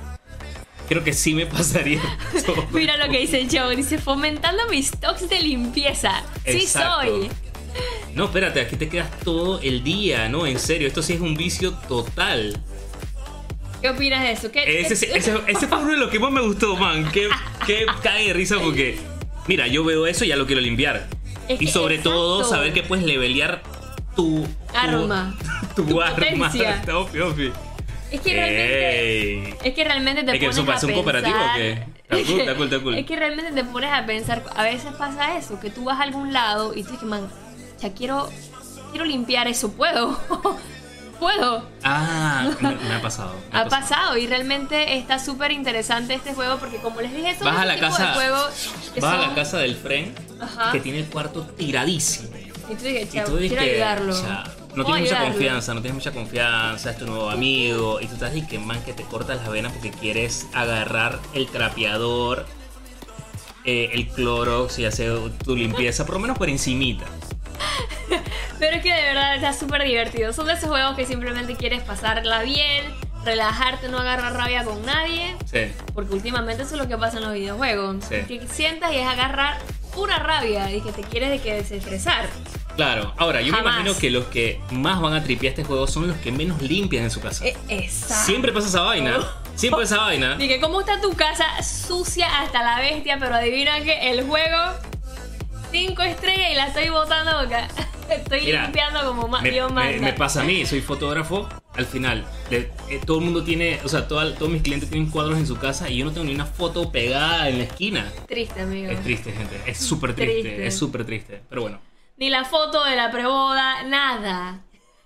[0.88, 2.02] creo que sí me pasaría
[2.46, 2.66] todo.
[2.72, 6.24] Mira lo que dice Joe, dice fomentando mis stocks de limpieza.
[6.46, 7.30] Sí soy.
[8.14, 10.48] No, espérate, aquí te quedas todo el día, ¿no?
[10.48, 12.60] En serio, esto sí es un vicio total.
[13.82, 14.52] ¿Qué opinas de eso?
[14.52, 17.12] ¿Qué, Ese, ese, ese- ese fue uno de los que más me gustó, man.
[17.12, 17.30] Que
[18.02, 18.98] cae de risa porque,
[19.48, 21.08] mira, yo veo eso y ya lo quiero limpiar.
[21.48, 23.62] Es y sobre todo, saber que puedes levelear
[24.16, 25.36] tu, Arma.
[25.76, 26.16] Tu, Tu arma.
[26.16, 26.76] potencia.
[26.80, 26.94] Está.
[28.12, 29.00] Es que realmente...
[29.48, 29.54] Ey.
[29.64, 31.72] Es que realmente te Es que pones eso parece a un cooperativo, pensar- ¿o qué?
[31.72, 32.96] Está cool, está cool, está cool.
[33.00, 36.04] Es que realmente te pones a pensar, a veces pasa eso, que tú vas a
[36.04, 37.28] algún lado y tú dices, man,
[37.82, 38.30] ya quiero,
[38.92, 40.18] quiero limpiar eso, puedo,
[41.20, 41.68] puedo.
[41.84, 43.36] Ah, me, me ha pasado.
[43.52, 47.46] me Ha pasado y realmente está súper interesante este juego porque como les dije, son
[47.46, 50.72] Vas a la casa- de que Vas a la casa del friend Ajá.
[50.72, 52.30] que tiene el cuarto tiradísimo.
[52.70, 54.14] Y tú dices, chao, quiero que ayudarlo.
[54.78, 58.00] No tienes mucha confianza, no tienes mucha confianza, es tu nuevo amigo.
[58.00, 61.48] Y tú estás y que man que te cortas las venas porque quieres agarrar el
[61.48, 62.46] trapeador,
[63.66, 67.06] eh, el Clorox y hacer tu limpieza, por lo menos por encimita.
[68.60, 70.32] Pero es que de verdad está súper divertido.
[70.32, 72.86] Son de esos juegos que simplemente quieres pasarla bien,
[73.26, 75.36] relajarte, no agarrar rabia con nadie.
[75.46, 75.72] Sí.
[75.94, 78.06] Porque últimamente eso es lo que pasa en los videojuegos.
[78.08, 78.16] Sí.
[78.28, 79.58] Que sientas y es agarrar
[79.94, 82.28] pura rabia y que te quieres de que desestresar.
[82.78, 83.76] Claro, ahora yo Jamás.
[83.76, 86.62] me imagino que los que más van a tripear este juego son los que menos
[86.62, 87.46] limpian en su casa.
[87.46, 88.26] Eh, exacto.
[88.26, 89.18] Siempre pasa esa vaina.
[89.56, 90.36] Siempre esa vaina.
[90.38, 93.18] Dije, ¿cómo está tu casa sucia hasta la bestia?
[93.20, 94.56] Pero adivina que el juego,
[95.72, 97.58] 5 estrellas y la estoy botando porque
[98.14, 100.00] estoy Mira, limpiando como más me, Dios me- manda.
[100.00, 101.50] me pasa a mí, soy fotógrafo.
[101.76, 105.10] Al final, le- eh, todo el mundo tiene, o sea, toda- todos mis clientes tienen
[105.10, 108.12] cuadros en su casa y yo no tengo ni una foto pegada en la esquina.
[108.28, 108.92] Triste, amigo.
[108.92, 109.60] Es triste, gente.
[109.66, 110.42] Es súper triste.
[110.42, 110.68] Triste.
[110.68, 111.42] Es súper triste.
[111.50, 111.80] Pero bueno.
[112.18, 114.62] Ni la foto de la preboda, nada.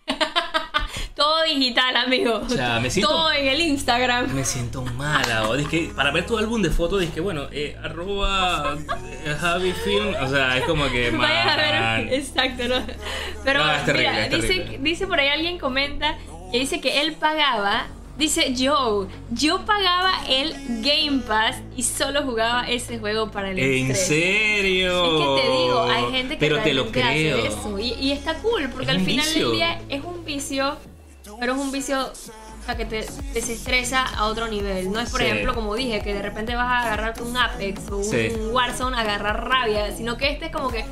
[1.15, 2.41] Todo digital, amigo.
[2.45, 4.33] O sea, me siento- Todo en el Instagram.
[4.33, 5.49] Me siento mala.
[5.49, 10.15] O que para ver tu álbum de fotos, dije, bueno, eh, arroba eh, Javi Film.
[10.21, 11.11] O sea, es como que.
[11.17, 11.55] Vayan a
[11.97, 12.13] ver.
[12.13, 12.75] Exacto, ¿no?
[13.43, 16.17] Pero No, es terrible, mira, es dice, dice por ahí alguien comenta
[16.51, 17.87] que dice que él pagaba.
[18.21, 20.53] Dice Joe, yo pagaba el
[20.83, 24.07] Game Pass y solo jugaba ese juego para el ¿En estrés.
[24.07, 25.03] serio?
[25.05, 27.45] Es que te digo, hay gente que Pero te lo realmente hace creo.
[27.45, 27.79] eso.
[27.79, 29.47] Y, y está cool, porque Es al final vicio.
[29.49, 30.77] del día es un vicio,
[31.39, 34.91] pero es un vicio o sea, que te desestresa a otro nivel.
[34.91, 35.25] No es, por Sí.
[35.25, 38.27] ejemplo, como dije, que de repente vas a agarrarte un Apex o un Sí.
[38.51, 40.85] Warzone a agarrar rabia, sino que este es como que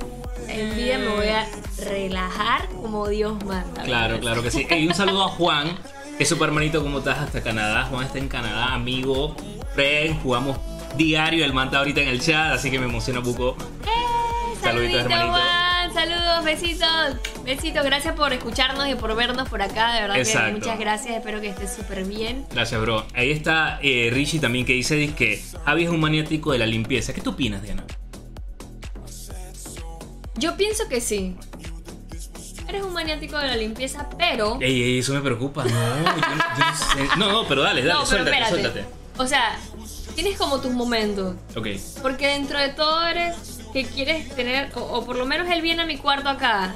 [0.47, 1.47] en vida me voy a
[1.85, 3.83] relajar como Dios manda.
[3.83, 4.65] Claro, claro que sí.
[4.67, 5.77] Ey, un saludo a Juan,
[6.19, 7.17] que es super hermanito, ¿cómo estás?
[7.17, 7.85] Hasta Canadá.
[7.85, 9.37] Juan está en Canadá, amigo.
[9.73, 10.57] Friend, jugamos
[10.97, 11.45] diario.
[11.45, 13.55] El manta ahorita en el chat, así que me emociona un poco.
[13.85, 14.57] ¡Eh!
[14.61, 15.31] Saluditos, Saludito, hermanito.
[15.31, 15.93] Juan.
[15.93, 17.43] Saludos, besitos.
[17.45, 19.93] Besitos, gracias por escucharnos y por vernos por acá.
[19.93, 20.47] De verdad Exacto.
[20.47, 21.15] que muchas gracias.
[21.15, 22.45] Espero que estés súper bien.
[22.51, 23.05] Gracias, bro.
[23.15, 26.65] Ahí está eh, Richie también que dice dice que Javi es un maniático de la
[26.65, 27.13] limpieza.
[27.13, 27.85] ¿Qué tú opinas, Diana?
[30.35, 31.37] Yo pienso que sí.
[32.69, 34.59] Eres un maniático de la limpieza, pero.
[34.61, 35.63] Ey, ey, eso me preocupa.
[35.63, 38.61] No, yo, no- yo no pero dale, dale, no, pero suéltate, espérate.
[38.61, 38.85] suéltate.
[39.17, 39.57] O sea,
[40.15, 41.35] tienes como tus momentos.
[41.55, 41.67] Ok.
[42.03, 43.35] Porque dentro de todo eres
[43.73, 44.71] que quieres tener.
[44.75, 46.75] O, o por lo menos él viene a mi cuarto acá.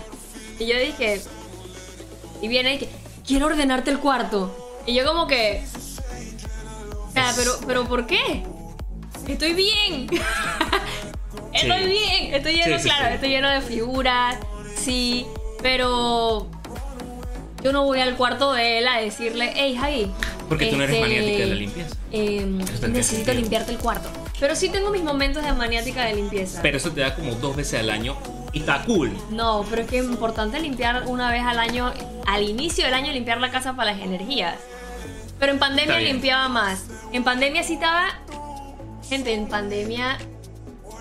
[0.60, 1.22] Y yo dije.
[2.42, 2.90] Y viene y que.
[3.26, 4.82] Quiero ordenarte el cuarto.
[4.88, 5.64] Y yo como que.
[7.08, 8.44] O sea, pero, pero ¿por qué?
[9.28, 10.08] Estoy bien.
[11.54, 11.88] estoy Sí.
[11.90, 12.34] bien.
[12.34, 14.38] Estoy lleno, Sí, sí, claro, estoy lleno de figuras.
[14.76, 15.26] Sí.
[15.64, 16.48] Pero.
[17.64, 20.12] Yo no voy al cuarto de él a decirle, hey Javi.
[20.50, 21.96] Porque tú no eres este, maniática de la limpieza.
[22.12, 23.34] eh, tiene necesito sentido.
[23.36, 24.10] limpiarte el cuarto.
[24.38, 26.62] Pero sí tengo mis momentos de maniática de limpieza.
[26.62, 28.18] Pero eso te da como dos veces al año
[28.52, 29.14] y está cool.
[29.32, 31.94] no, pero es que es importante limpiar una vez al año,
[32.28, 34.56] al inicio del año limpiar la casa para las energías.
[35.40, 36.84] Pero en pandemia limpiaba más.
[37.14, 38.10] En pandemia sí estaba...
[39.08, 40.18] Gente, en pandemia...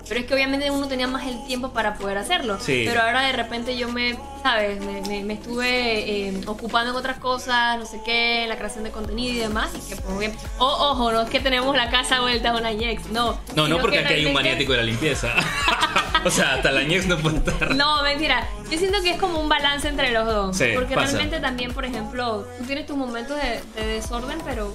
[0.07, 2.57] Pero es que obviamente uno tenía más el tiempo para poder hacerlo.
[2.59, 2.83] Sí.
[2.85, 4.79] Pero ahora de repente yo me, ¿sabes?
[4.83, 8.83] Me, me- me estuve eh, ocupando en otras cosas, no sé qué, en la creación
[8.83, 9.69] de contenido y demás.
[9.75, 12.71] Y que pues, bien- oh, ojo, no es que tenemos la casa vuelta a una
[12.73, 13.39] Yex, no.
[13.55, 15.29] No, no porque que aquí hay un maniático de la limpieza.
[16.25, 17.73] o sea, hasta la ñex no puede estar.
[17.75, 18.47] No, mentira.
[18.69, 20.57] Yo siento que es como un balance entre los dos.
[20.57, 21.07] Sí, porque pasa.
[21.11, 24.71] realmente también, por ejemplo, tú tienes tus momentos de, de desorden, pero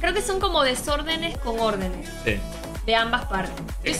[0.00, 2.36] creo que son como desórdenes con órdenes Sí.
[2.84, 3.54] de ambas partes.
[3.84, 3.92] Yo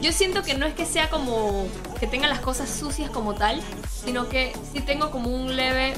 [0.00, 1.66] yo siento que no es que sea como
[1.98, 5.94] que tenga las cosas sucias como tal, sino que sí tengo como un leve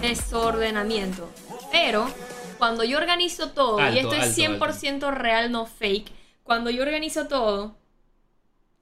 [0.00, 1.28] desordenamiento.
[1.70, 2.06] Pero
[2.58, 6.12] cuando yo organizo todo, y Alto, esto es alto, 100% real, no fake,
[6.42, 7.76] cuando yo organizo todo,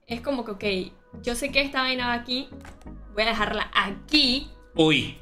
[0.07, 2.49] es como que, ok, yo sé que esta vaina va aquí,
[3.13, 4.49] voy a dejarla aquí.
[4.75, 5.17] Uy,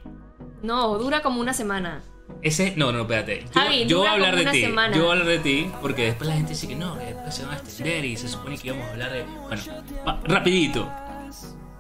[0.61, 2.03] No, dura como una semana.
[2.41, 2.73] Ese.
[2.75, 3.45] No, no, espérate.
[3.53, 4.61] Yo, Javi, yo voy a hablar de ti.
[4.61, 4.95] semana.
[4.95, 7.35] Yo voy a hablar de ti porque después la gente dice que no, que después
[7.35, 9.23] se van a extender y se supone que íbamos a hablar de.
[9.23, 10.91] Bueno, rapidito.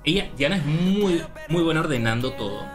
[0.03, 2.65] Ella, Diana es muy, muy buena ordenando todo.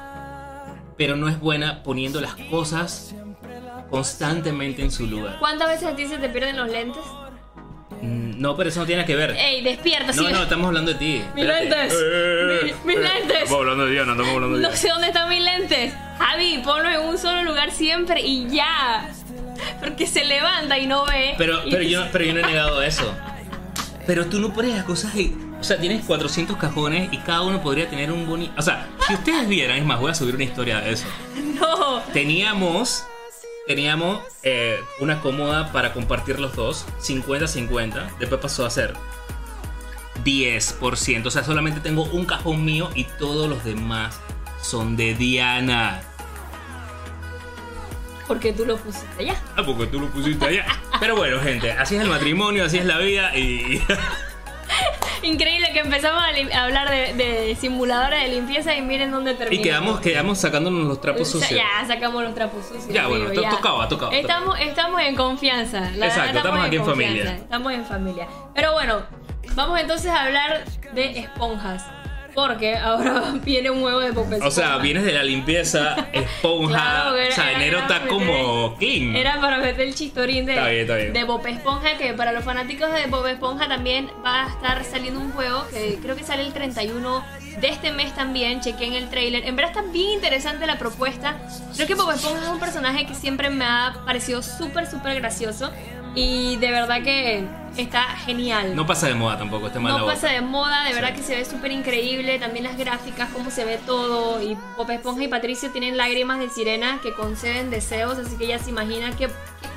[0.97, 3.15] Pero no es buena poniendo las cosas
[3.91, 5.39] constantemente en su lugar.
[5.41, 7.03] ¿Cuántas veces a ti se te pierden los lentes?
[8.01, 9.31] Mm, No, pero eso no tiene nada que ver.
[9.39, 10.13] ¡Ey, despierta!
[10.13, 10.33] No, sí.
[10.33, 11.23] no, estamos hablando de ti.
[11.35, 11.65] Mis Espérate.
[11.69, 11.95] lentes.
[12.03, 13.37] Eh, Mi- mis eh, lentes.
[13.43, 14.77] Estamos hablando de Diana, estamos hablando de No Diana.
[14.77, 15.95] sé dónde están mis lentes.
[16.19, 19.09] Javi, ponlo en un solo lugar siempre y ya.
[19.81, 21.35] Porque se levanta y no ve.
[21.39, 23.15] Pero, Y- pero, yo, pero yo no he negado eso.
[24.07, 25.35] Pero tú no pones las cosas ahí.
[25.61, 28.53] O sea, tienes 400 cajones y cada uno podría tener un bonito.
[28.59, 31.07] O sea, si ustedes vieran, es más, voy a subir una historia de eso.
[31.55, 32.01] No.
[32.13, 33.07] Teníamos.
[33.67, 38.19] Teníamos eh, una cómoda para compartir los dos, 50-50.
[38.19, 38.95] Después pasó a ser
[40.23, 41.27] 10%.
[41.27, 44.21] O sea, solamente tengo un cajón mío y todos los demás
[44.61, 46.03] son de Diana.
[48.27, 49.43] Porque tú lo pusiste allá.
[49.57, 50.67] Ah, porque tú lo pusiste allá.
[51.01, 53.83] Pero bueno, gente, así es el matrimonio, así es la vida y.
[55.23, 59.65] Increíble que empezamos a, hablar de, de simuladores de limpieza y miren dónde Y terminamos.
[59.65, 61.59] quedamos, quedamos sacándonos los trapos sucios.
[61.59, 62.89] Ya sacamos los trapos sucios.
[62.89, 65.91] Ya, bueno, tocaba, tocaba, Estamos, estamos en confianza.
[65.97, 67.37] la Exacto, estamos aquí en familia.
[67.37, 68.29] Estamos en familia.
[68.55, 69.03] Pero bueno,
[69.55, 71.85] vamos entonces a hablar de esponjas.
[72.35, 76.75] Porque ahora viene un huevo de Bob O sea, vienes de la limpieza, esponja.
[76.75, 79.17] Claro, era- o sea, enero era está meter- como clean.
[79.17, 81.13] Era para meter el chistorín de, Está bien, está bien.
[81.13, 85.21] de Bob Esponja, que para los fanáticos de Bob Esponja también va a estar saliendo
[85.21, 87.25] un juego que creo que sale el 31
[87.61, 88.61] de este mes también.
[88.61, 89.47] Chequen el trailer.
[89.47, 91.37] En verdad está bien interesante la propuesta.
[91.75, 95.71] Creo que Bob Esponja es un personaje que siempre me ha parecido súper, súper gracioso.
[96.15, 97.45] Y de verdad que
[97.77, 98.77] está genial.
[98.77, 101.37] No pasa de moda tampoco, este mal No pasa de moda, de verdad que se
[101.37, 102.39] ve súper increíble.
[102.39, 104.41] También las gráficas, cómo se ve todo.
[104.41, 108.59] Y Bob Esponja y Patricio tienen lágrimas de sirena que conceden deseos, así que ella
[108.59, 109.29] se imagina qué,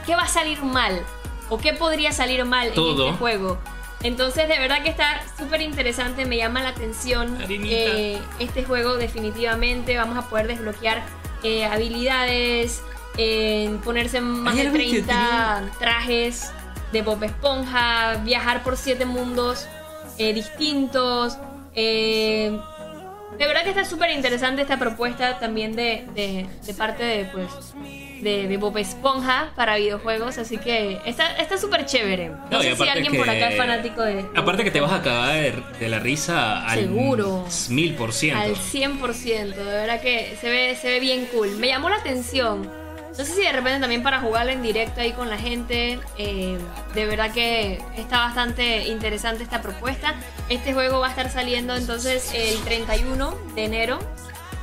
[0.05, 1.01] qué va a salir mal
[1.49, 3.03] o qué podría salir mal Todo.
[3.03, 3.57] en este juego.
[4.03, 9.97] Entonces, de verdad que está súper interesante, me llama la atención eh, este juego definitivamente.
[9.97, 11.03] Vamos a poder desbloquear
[11.43, 12.83] eh, habilidades,
[13.17, 16.51] eh, ponerse más Ay, de ya lo viste, 30 trajes
[16.91, 19.67] de Bob Esponja, viajar por siete mundos
[20.17, 21.37] eh, distintos.
[21.75, 22.57] eh,
[23.37, 27.47] de verdad que está súper interesante esta propuesta también de, de- de parte de, pues,
[28.23, 30.39] de, de Bob Esponja para videojuegos.
[30.39, 32.31] Así que está está súper chévere.
[32.49, 34.15] No, sé si alguien que- por acá es fanático de.
[34.23, 37.45] de Aparte que te vas a cagar de, de la risa al Seguro.
[37.69, 38.55] mil por al ciento.
[38.55, 39.53] 100%.
[39.55, 41.51] De verdad que se ve, se ve bien cool.
[41.57, 42.67] Me llamó la atención.
[43.17, 45.99] No sé si de repente también para jugarlo en directo ahí con la gente.
[46.17, 46.57] eh,
[46.93, 50.15] de verdad que está bastante interesante esta propuesta.
[50.49, 53.99] Este juego va a estar saliendo entonces el 31 de enero.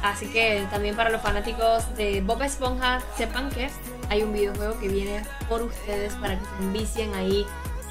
[0.03, 3.71] Así que también para los fanáticos de Bob Esponja, sepan que
[4.11, 7.47] hay un videojuego que viene por ustedes para que se envicien ahí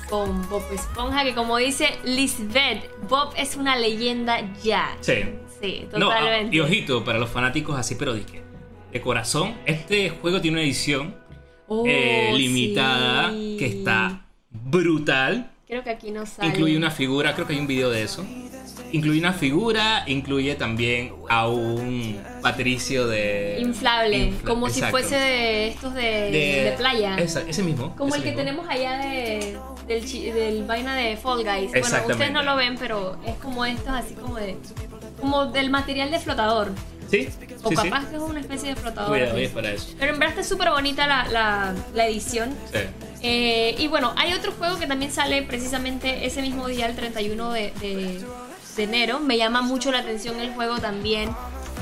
[0.09, 1.23] con Bob Esponja.
[1.23, 4.95] Que como dice Lisbeth, Bob es una leyenda ya.
[5.01, 5.23] Sí.
[5.59, 6.55] Sí, No, ah, totalmente.
[6.55, 8.42] y ojito, para los fanáticos así, pero disque.
[8.93, 11.15] De corazón, este juego tiene una edición
[11.67, 13.55] Oh, eh, limitada sí.
[13.57, 15.49] que está brutal.
[15.65, 16.49] Creo que aquí no sale.
[16.49, 18.23] Incluye una figura, creo que hay un video de eso.
[18.91, 23.57] Incluye una figura, incluye también a un Patricio de.
[23.61, 24.97] inflable, Infla- como si exacto.
[24.97, 27.15] fuese de estos de, de playa.
[27.17, 27.95] Esa- ese mismo.
[27.95, 28.43] como ese el que mismo.
[28.43, 31.71] tenemos allá de, del, del vaina de Fall Guys.
[31.71, 34.57] Bueno, ustedes no lo ven, pero es como estos, así como de.
[35.19, 36.71] Como del material de flotador.
[37.13, 37.29] Sí,
[37.63, 37.89] O sí, sí.
[37.89, 39.09] capaz que es una especie de flotador.
[39.11, 39.93] Cuidado, es para eso.
[39.99, 42.49] Pero en verdad está súper bonita la, la, la edición.
[42.71, 42.79] Sí.
[43.21, 47.51] Eh, y bueno, hay otro juego que también sale precisamente ese mismo día, el 31
[47.53, 48.21] de, de-
[48.75, 49.19] de enero.
[49.19, 51.29] Me llama mucho la atención el juego también.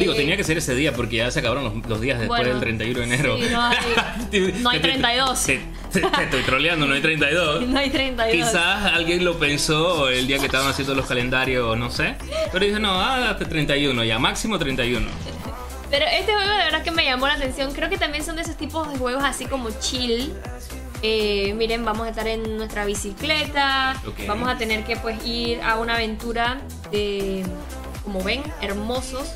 [0.01, 2.39] Digo, Eh, tenía que ser ese día porque ya se acabaron los, los días después
[2.41, 3.37] Bueno, del 31 de enero.
[3.37, 3.77] sí, no hay-
[4.61, 5.43] no hay Te- te- 32.
[5.45, 5.61] Te,
[5.93, 7.61] te- te estoy troleando, no hay 32.
[7.67, 8.47] No hay 32.
[8.47, 12.15] Quizás alguien lo pensó el día que estaban haciendo los calendarios, no sé.
[12.51, 15.07] Pero dije, no, ah, hasta 31, ya máximo 31.
[15.89, 17.73] Pero este juego de verdad que me llamó la atención.
[17.73, 20.31] Creo que también son de esos tipos de juegos así como chill.
[21.03, 24.01] Eh, miren, vamos a estar en nuestra bicicleta.
[24.27, 26.61] Vamos a tener que pues ir a una aventura
[26.91, 27.43] de,
[28.05, 29.33] como ven, hermosos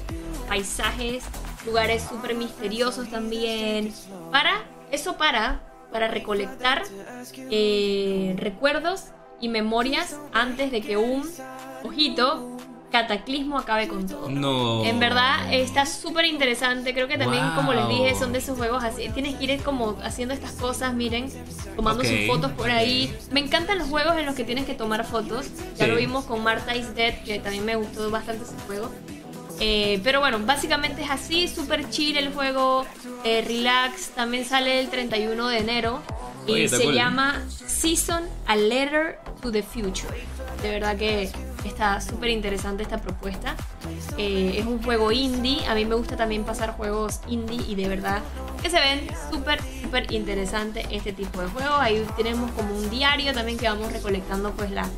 [0.47, 1.23] paisajes,
[1.65, 3.93] lugares súper misteriosos también.
[4.31, 6.83] Para, eso para, para recolectar
[7.51, 9.05] eh, recuerdos
[9.41, 11.29] y memorias antes de que un,
[11.83, 12.51] ojito,
[12.91, 14.29] cataclismo acabe con todo.
[14.29, 14.85] No.
[14.85, 16.93] En verdad está súper interesante.
[16.93, 18.19] Creo que también, como les dije, Wow.
[18.19, 19.09] son de esos juegos así.
[19.09, 21.29] Tienes que ir como haciendo estas cosas, miren,
[21.75, 22.09] tomando Ok.
[22.09, 23.13] sus fotos por ahí.
[23.31, 25.47] Me encantan los juegos en los que tienes que tomar fotos.
[25.75, 25.91] Ya Sí.
[25.91, 28.89] lo vimos con Marta is Dead, que también me gustó bastante ese juego.
[29.59, 32.85] Eh, pero bueno, básicamente es así, súper chill el juego,
[33.23, 34.09] eh, relax.
[34.09, 36.01] También sale el 31 de enero
[36.47, 36.93] y Oye, se cool.
[36.93, 40.13] llama Season A Letter to the Future.
[40.61, 41.31] De verdad que
[41.63, 43.55] está súper interesante esta propuesta.
[44.17, 45.65] Eh, es un juego indie.
[45.67, 48.21] A mí me gusta también pasar juegos indie y de verdad
[48.61, 51.75] que se ven súper, súper interesante este tipo de juegos.
[51.79, 54.89] Ahí tenemos como un diario también que vamos recolectando pues la-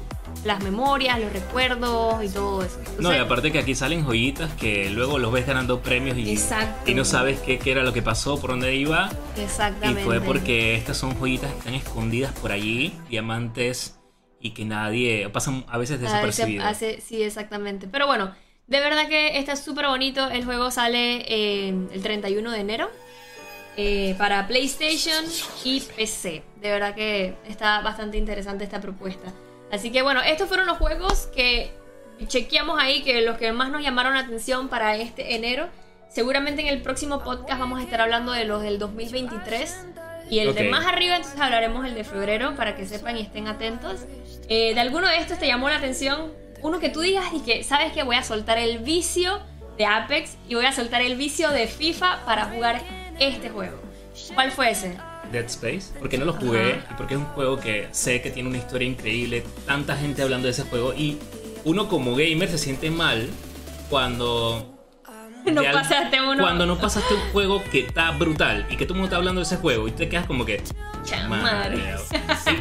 [0.45, 2.79] las memorias, los recuerdos y todo eso.
[2.99, 6.37] No, y aparte que aquí salen joyitas que luego los ves ganando premios y,
[6.85, 9.09] y no sabes qué, qué era lo que pasó, por dónde iba.
[9.37, 10.03] Y Exactamente.
[10.03, 13.99] fue porque estas son joyitas que están escondidas por allí, diamantes,
[14.39, 16.65] y que nadie, pasan a veces desapercibidos.
[16.65, 17.87] hace- sí, exactamente.
[17.91, 18.33] Pero bueno,
[18.67, 20.29] de verdad que está súper bonito.
[20.29, 22.89] El juego sale eh, el 31 de enero
[23.75, 25.25] eh, para PlayStation
[25.63, 26.43] y PC.
[26.61, 29.33] De verdad que está bastante interesante esta propuesta.
[29.71, 31.71] Así que bueno, estos fueron los juegos que
[32.27, 35.67] chequeamos ahí, que los que más nos llamaron la atención para este enero.
[36.09, 39.85] Seguramente en el próximo podcast vamos a estar hablando de los del 2023.
[40.29, 40.71] Y el de Ok.
[40.71, 44.01] más arriba, entonces hablaremos el de febrero para que sepan y estén atentos.
[44.49, 46.33] Eh, ¿De alguno de estos te llamó la atención?
[46.61, 49.39] Uno que tú digas y que sabes que voy a soltar el vicio
[49.77, 52.81] de Apex y voy a soltar el vicio de FIFA para jugar
[53.19, 53.77] este juego.
[54.33, 54.97] ¿Cuál fue ese?
[55.31, 56.87] Dead Space, porque no lo jugué Ajá.
[56.91, 60.45] y porque es un juego que sé que tiene una historia increíble, tanta gente hablando
[60.47, 61.17] de ese juego y
[61.65, 63.27] uno como gamer se siente mal
[63.89, 64.73] cuando
[65.45, 66.43] No al- pasaste uno.
[66.43, 69.39] cuando no pasaste un juego que está brutal y que todo el mundo está hablando
[69.39, 70.61] de ese juego y te quedas como que.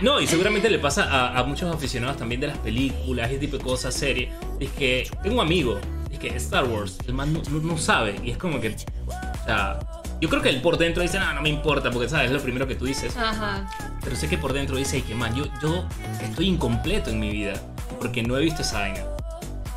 [0.01, 3.39] Y- no, y seguramente le pasa a, a muchos aficionados también de las películas, ese
[3.41, 4.29] tipo de cosas, series.
[4.61, 5.81] Es que tengo un amigo,
[6.13, 8.69] es que Star Wars, el man no, no- no sabe y es como que,
[9.07, 9.81] o sea,
[10.21, 12.41] yo creo que él por dentro dice, no, no me importa, porque sabes, es lo
[12.41, 13.17] primero que tú dices.
[13.17, 13.69] Ajá.
[14.03, 15.87] Pero sé que por dentro dice que, man, yo, yo
[16.23, 17.55] estoy incompleto en mi vida
[18.01, 19.01] porque no he visto esa vaina.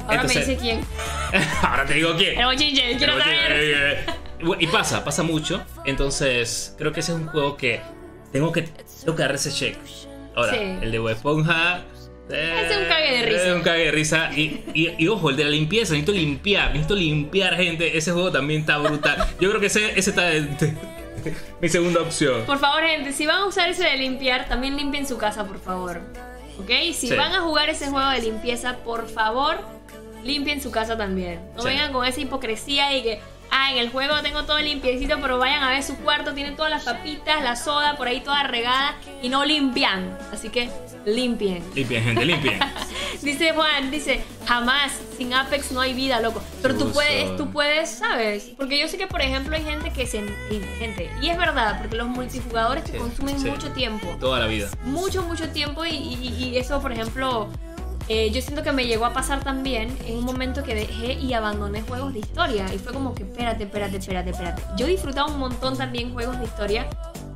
[0.04, 0.86] Ahora Entonces- me dice quién.
[1.62, 2.40] Ahora te digo quién.
[2.40, 3.52] El bochinche, quiero saber.
[3.52, 5.62] eh, eh, Y pasa, pasa mucho.
[5.86, 7.82] Entonces, creo que ese es un juego que
[8.32, 9.78] tengo que, tengo que dar ese check.
[10.36, 10.60] Ahora, Sí.
[10.82, 11.82] el de Bob Esponja.
[12.30, 13.48] Eh, Es un cague de risa.
[13.48, 14.30] Es un cague de risa.
[14.36, 15.94] Y, y- y ojo, el de la limpieza.
[15.94, 16.70] Necesito limpiar.
[16.70, 17.98] Necesito limpiar, gente.
[17.98, 19.18] Ese juego también está brutal.
[19.40, 20.24] Yo creo que ese, ese está.
[20.30, 20.74] de- de-
[21.60, 22.44] mi segunda opción.
[22.46, 25.60] Por favor, gente, si van a usar ese de limpiar, también limpien su casa, por
[25.60, 26.02] favor.
[26.60, 26.70] ¿Ok?
[26.94, 27.16] Si Sí.
[27.16, 29.58] van a jugar ese juego de limpieza, por favor,
[30.24, 31.40] limpien su casa también.
[31.56, 31.68] No Sí.
[31.70, 33.20] vengan con esa hipocresía y que,
[33.52, 36.72] ah, en el juego tengo todo limpiecito, pero vayan a ver su cuarto, tienen todas
[36.72, 40.18] las papitas, la soda por ahí toda regada y no limpian.
[40.34, 40.70] Así que
[41.06, 41.64] limpien.
[41.76, 42.60] Limpien, gente, limpien.
[43.22, 46.42] Dice Juan, dice, jamás, sin Apex no hay vida, loco.
[46.62, 48.52] Pero tú puedes, tú puedes, ¿sabes?
[48.56, 50.24] Porque yo sé que, por ejemplo, hay gente que se...
[50.78, 53.50] gente, y es verdad, porque los multijugadores te Sí, consumen sí.
[53.50, 54.08] mucho tiempo.
[54.22, 54.70] Toda la vida.
[54.86, 57.50] Mucho, mucho tiempo y, y- y eso, por ejemplo,
[58.10, 61.34] eh, yo siento que me llegó a pasar también en un momento que dejé y
[61.34, 62.66] abandoné juegos de historia.
[62.74, 64.62] Y fue como que, espérate, espérate, espérate, espérate.
[64.78, 66.88] Yo disfrutaba un montón también juegos de historia.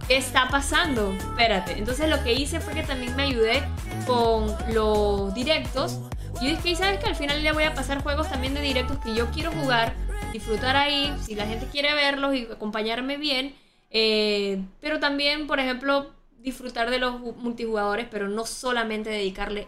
[0.08, 1.14] ¿Qué está pasando?
[1.14, 1.78] Espérate.
[1.78, 3.64] Entonces lo que hice fue que también me ayudé
[4.06, 6.00] con los directos.
[6.42, 8.98] Y dije, "¿Y ¿sabes que Al final le voy a pasar juegos también de directos
[8.98, 9.94] que yo quiero jugar,
[10.34, 13.56] disfrutar ahí, si la gente quiere verlos y acompañarme bien.
[13.92, 16.10] Eh, pero también, por ejemplo,
[16.40, 19.68] disfrutar de los ju- multijugadores, pero no solamente dedicarle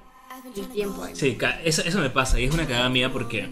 [0.56, 1.06] el tiempo.
[1.14, 3.50] Sí, eso, eso me pasa y es una cagada mía porque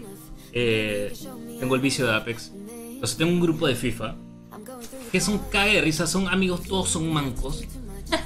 [0.52, 1.12] eh,
[1.60, 2.52] tengo el vicio de Apex.
[2.94, 4.16] Entonces tengo un grupo de FIFA
[5.12, 7.64] que son cague de risa, son amigos, todos son mancos.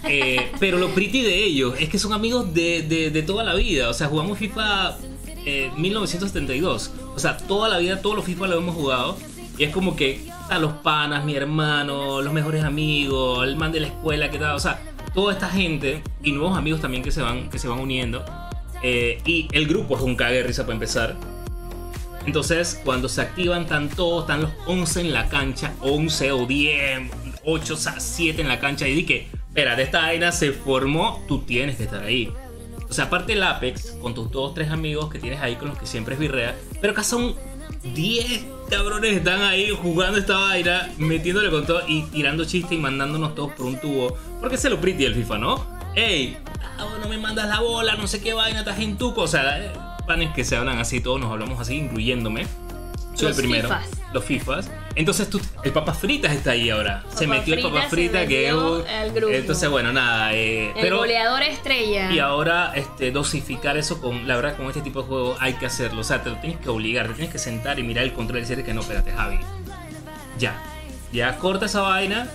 [0.05, 3.55] Eh, pero lo pretty de ellos es que son amigos de, de- de toda la
[3.55, 3.89] vida.
[3.89, 4.97] O sea, jugamos FIFA
[5.45, 6.91] eh, 1972.
[7.15, 9.17] O sea, toda la vida, todos los FIFA lo hemos jugado.
[9.57, 13.81] Y es como que a los panas, mi hermano, los mejores amigos, el man de
[13.81, 14.55] la escuela, que tal.
[14.55, 14.81] O sea,
[15.15, 18.25] toda esta gente y nuevos amigos también que se van, que se van uniendo.
[18.83, 21.17] Eh, y el grupo es un cague de risa para empezar.
[22.27, 27.11] Entonces, cuando se activan, están todos, están los 11 en la cancha, 11 o 10,
[27.45, 28.87] 8, o sea, 7 en la cancha.
[28.87, 32.31] Y di que, espérate, esta vaina se formó, tú tienes que estar ahí.
[32.89, 35.79] O sea, aparte el Apex, con tus dos, tres amigos que tienes ahí con los
[35.79, 37.35] que siempre es birrea, pero acá son
[37.95, 42.77] 10 cabrones que están ahí jugando esta vaina, metiéndole con todo y tirando chistes y
[42.79, 44.17] mandándonos todos por un tubo.
[44.41, 45.78] Porque se lo pretty el FIFA, ¿no?
[45.99, 46.37] ¡Ey!
[46.79, 49.23] ah, no me mandas la bola, no sé qué vaina, estás en tuco.
[49.23, 49.73] O sea, eh,
[50.07, 52.47] panes que se hablan así, todos nos hablamos así, incluyéndome.
[53.15, 53.69] Soy Los el primero.
[53.69, 53.87] fifas.
[54.13, 54.71] Los FIFAs.
[54.95, 57.03] Entonces tú, el papa fritas está ahí ahora.
[57.11, 59.37] se Papa metió el Fritas papa se frita que.
[59.37, 60.33] Entonces, bueno, nada.
[60.35, 62.13] eh, El pero goleador estrella.
[62.13, 65.67] y ahora este, dosificar eso con, la verdad, con este tipo de juego hay que
[65.67, 66.01] hacerlo.
[66.03, 68.39] O sea, te lo tienes que obligar, te tienes que sentar y mirar el control
[68.39, 69.41] y decir que no, espérate, Javi.
[70.39, 70.63] Ya.
[71.13, 72.31] Ya corta esa vaina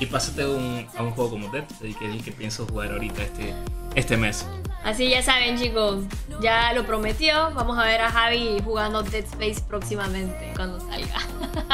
[0.00, 3.54] y pásate a un juego como Dead, que es el que pienso jugar ahorita este,
[3.94, 4.46] este mes.
[4.82, 6.04] Así ya saben, chicos.
[6.40, 7.52] Ya lo prometió.
[7.54, 11.20] Vamos a ver a Javi jugando Dead Space próximamente cuando salga.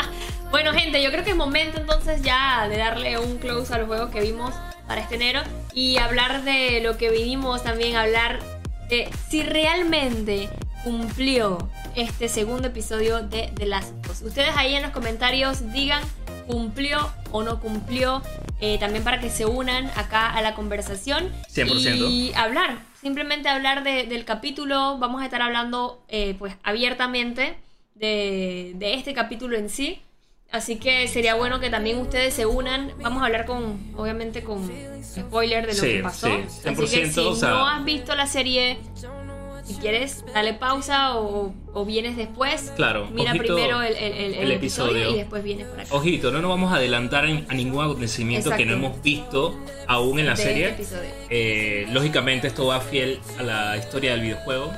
[0.50, 3.86] bueno, gente, yo creo que es momento entonces ya de darle un close a los
[3.86, 4.52] juegos que vimos
[4.88, 8.40] para este enero y hablar de lo que vinimos también, hablar
[8.88, 10.48] de si realmente
[10.82, 14.22] cumplió este segundo episodio de The Last of Us.
[14.22, 16.02] Ustedes ahí en los comentarios digan
[16.46, 18.22] cumplió o no cumplió,
[18.60, 22.08] eh, también para que se unan acá a la conversación 100%.
[22.10, 27.56] y hablar, simplemente hablar de- del capítulo, vamos a estar hablando eh, pues abiertamente
[27.94, 30.00] de, de este capítulo en sí.
[30.52, 32.92] Así que sería bueno que también ustedes se unan.
[33.02, 34.70] Vamos a hablar con, obviamente, con
[35.02, 36.28] spoiler de lo Sí, que pasó.
[36.28, 36.70] sí, Así que
[37.08, 38.78] 100%, si o sea- no has visto la serie,
[39.66, 42.72] si quieres, dale pausa o, o vienes después.
[42.76, 44.90] Claro, Mira ojito primero el, el- el- el el episodio.
[44.92, 45.10] episodio.
[45.14, 45.88] y después vienes por acá.
[45.94, 49.58] Ojito, no nos vamos a adelantar en- a ningún acontecimiento que no hemos visto
[49.88, 50.68] aún en la de serie.
[50.78, 50.86] este.
[51.30, 54.72] Eh, lógicamente esto va fiel a la historia del videojuego.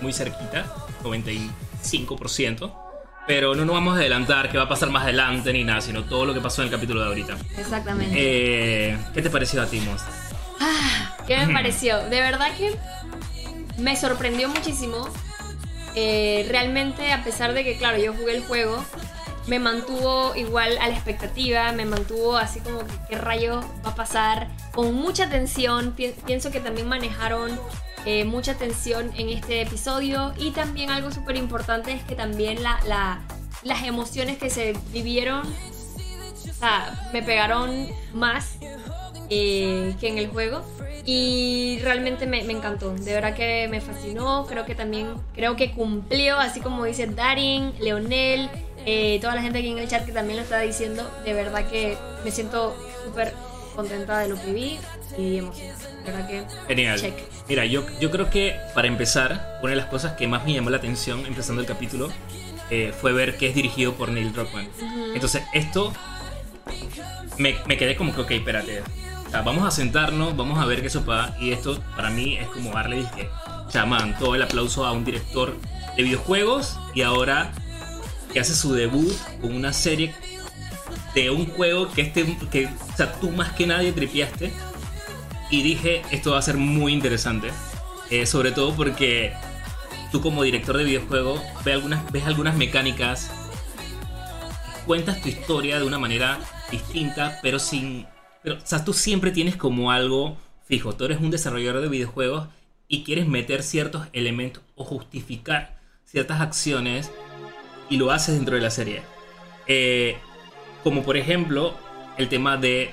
[0.00, 0.66] Muy cerquita,
[1.02, 2.72] 95%.
[3.26, 6.04] Pero no nos vamos a adelantar qué va a pasar más adelante ni nada, sino
[6.04, 7.36] todo lo que pasó en el capítulo de ahorita.
[7.58, 8.14] Exactamente.
[8.16, 10.00] Eh, ¿Qué te pareció a ti, Mos?
[11.26, 11.98] ¿Qué me pareció?
[12.04, 12.76] De verdad que
[13.78, 15.08] me sorprendió muchísimo.
[15.94, 18.84] Eh, realmente, a pesar de que, claro, yo jugué el juego,
[19.46, 23.94] me mantuvo igual a la expectativa, me mantuvo así como que qué rayo va a
[23.94, 25.92] pasar, con mucha tensión.
[25.92, 27.58] Pi- pienso que también manejaron
[28.04, 32.78] eh, mucha tensión en este episodio y también algo súper importante es que también la-
[32.86, 33.20] la-
[33.62, 35.42] las emociones que se vivieron,
[37.12, 38.56] me pegaron más
[39.30, 40.62] eh, que en el juego.
[41.04, 45.70] Y realmente me, me encantó, de verdad que me fascinó, creo que también, creo que
[45.70, 48.50] cumplió, así como dice Darin, Leonel,
[48.84, 51.68] eh, toda la gente aquí en el chat que también lo está diciendo, de verdad
[51.68, 53.32] que me siento súper
[53.76, 54.78] contenta de lo que vi
[55.16, 57.00] y emocionada, de verdad que Genial.
[57.00, 57.14] check.
[57.48, 60.70] Mira, yo, yo creo que para empezar, una de las cosas que más me llamó
[60.70, 62.08] la atención empezando el capítulo
[62.70, 64.68] eh, fue ver que es dirigido por Neil Druckmann.
[65.14, 65.92] Entonces, esto
[67.38, 68.82] me, me quedé como que, ok, espérate.
[69.32, 71.34] Vamos a sentarnos, vamos a ver qué sopa.
[71.40, 73.28] Y esto para mí es como darle, dije,
[73.68, 75.56] chamán, todo el aplauso a un director
[75.96, 77.52] de videojuegos y ahora
[78.32, 80.14] que hace su debut con una serie
[81.14, 82.68] de un juego que este que
[83.20, 84.52] tú más que nadie tripiaste
[85.50, 87.50] y dije esto va a ser muy interesante
[88.10, 89.32] Eh, sobre todo porque
[90.12, 93.30] tú como director de videojuego ves algunas ves algunas mecánicas
[94.86, 96.38] cuentas tu historia de una manera
[96.70, 98.06] distinta pero sin
[98.46, 100.36] pero o sea tú siempre tienes como algo
[100.66, 102.46] fijo tú eres un desarrollador de videojuegos
[102.86, 107.10] y quieres meter ciertos elementos o justificar ciertas acciones
[107.90, 109.02] y lo haces dentro de la serie.
[109.66, 110.16] Eh,
[110.84, 111.74] como por ejemplo
[112.18, 112.92] el tema de,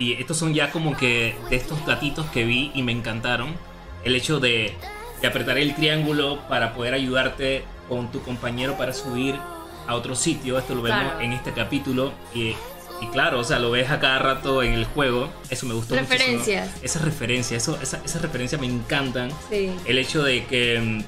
[0.00, 3.54] y estos son ya como que de estos gatitos que vi y me encantaron,
[4.02, 4.74] el hecho de,
[5.22, 9.36] de apretar el triángulo para poder ayudarte con tu compañero para subir
[9.86, 11.20] a otro sitio, esto lo vemos Claro.
[11.20, 12.54] en este capítulo y,
[13.00, 15.94] y claro, o sea, lo ves a cada rato en el juego, eso me gustó
[15.94, 16.66] Referencias.
[16.66, 16.84] muchísimo.
[16.84, 19.70] Esas referencias, eso, esa, esas referencias me encantan Sí.
[19.86, 21.04] el hecho de que,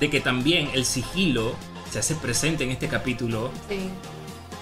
[0.00, 1.54] de que también el sigilo
[1.90, 3.88] se hace presente en este capítulo, Sí.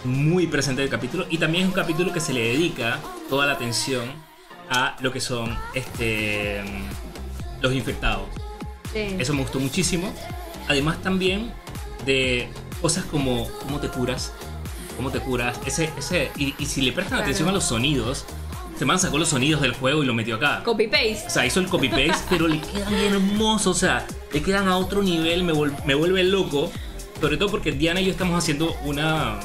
[0.04, 3.46] muy presente en el capítulo, y también es un capítulo que se le dedica toda
[3.46, 4.04] la atención
[4.70, 6.62] a lo que son este,
[7.60, 8.26] los infectados.
[8.92, 9.16] sí.
[9.18, 10.12] Eso me gustó muchísimo.
[10.68, 11.52] Además también
[12.04, 12.48] de
[12.80, 14.32] cosas como cómo te curas,
[14.96, 17.24] cómo te curas, ese, ese, y, y si le prestan Claro.
[17.24, 18.24] atención a los sonidos,
[18.78, 20.62] se man sacó los sonidos del juego y lo metió acá.
[20.64, 21.24] Copy paste.
[21.26, 23.76] O sea, hizo el copy-paste, pero le quedan hermosos.
[23.76, 25.44] O sea, le quedan a otro nivel.
[25.44, 25.54] Me,
[25.86, 26.70] me vuelve loco.
[27.20, 29.40] Sobre todo porque Diana y yo estamos haciendo una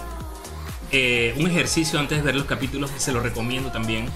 [0.91, 2.91] eh, un ejercicio antes de ver los capítulos.
[2.97, 4.09] Y se lo recomiendo también.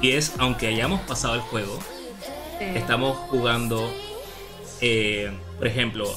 [0.00, 1.78] Y es, aunque hayamos pasado el juego,
[2.60, 2.64] Sí.
[2.76, 3.92] estamos jugando,
[4.80, 6.08] eh, por ejemplo,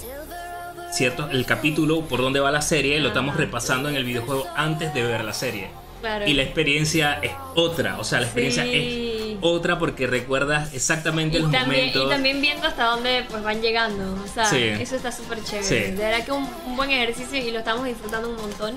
[0.96, 4.94] cierto, el capítulo por dónde va la serie, lo estamos repasando en el videojuego antes
[4.94, 5.70] de ver la serie.
[6.02, 6.28] Claro.
[6.28, 9.32] Y la experiencia es otra, o sea, la experiencia Sí.
[9.32, 12.06] es otra porque recuerdas exactamente y los también, momentos.
[12.06, 14.14] y también viendo hasta dónde pues van llegando.
[14.24, 14.58] O sea, Sí.
[14.64, 15.64] eso está súper chévere.
[15.68, 15.76] Sí.
[15.92, 18.76] De verdad que un, un buen ejercicio y lo estamos disfrutando un montón.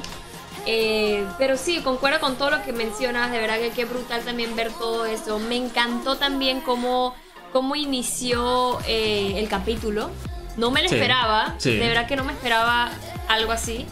[0.67, 3.31] Eh, pero sí, concuerdo con todo lo que mencionas.
[3.31, 5.39] De verdad que qué brutal también ver todo eso.
[5.39, 7.15] Me encantó también cómo,
[7.53, 10.11] cómo inició eh, el capítulo.
[10.59, 10.97] No me lo Sí.
[10.97, 11.55] esperaba.
[11.59, 11.75] Sí.
[11.77, 12.91] De verdad que no me esperaba
[13.29, 13.87] algo así.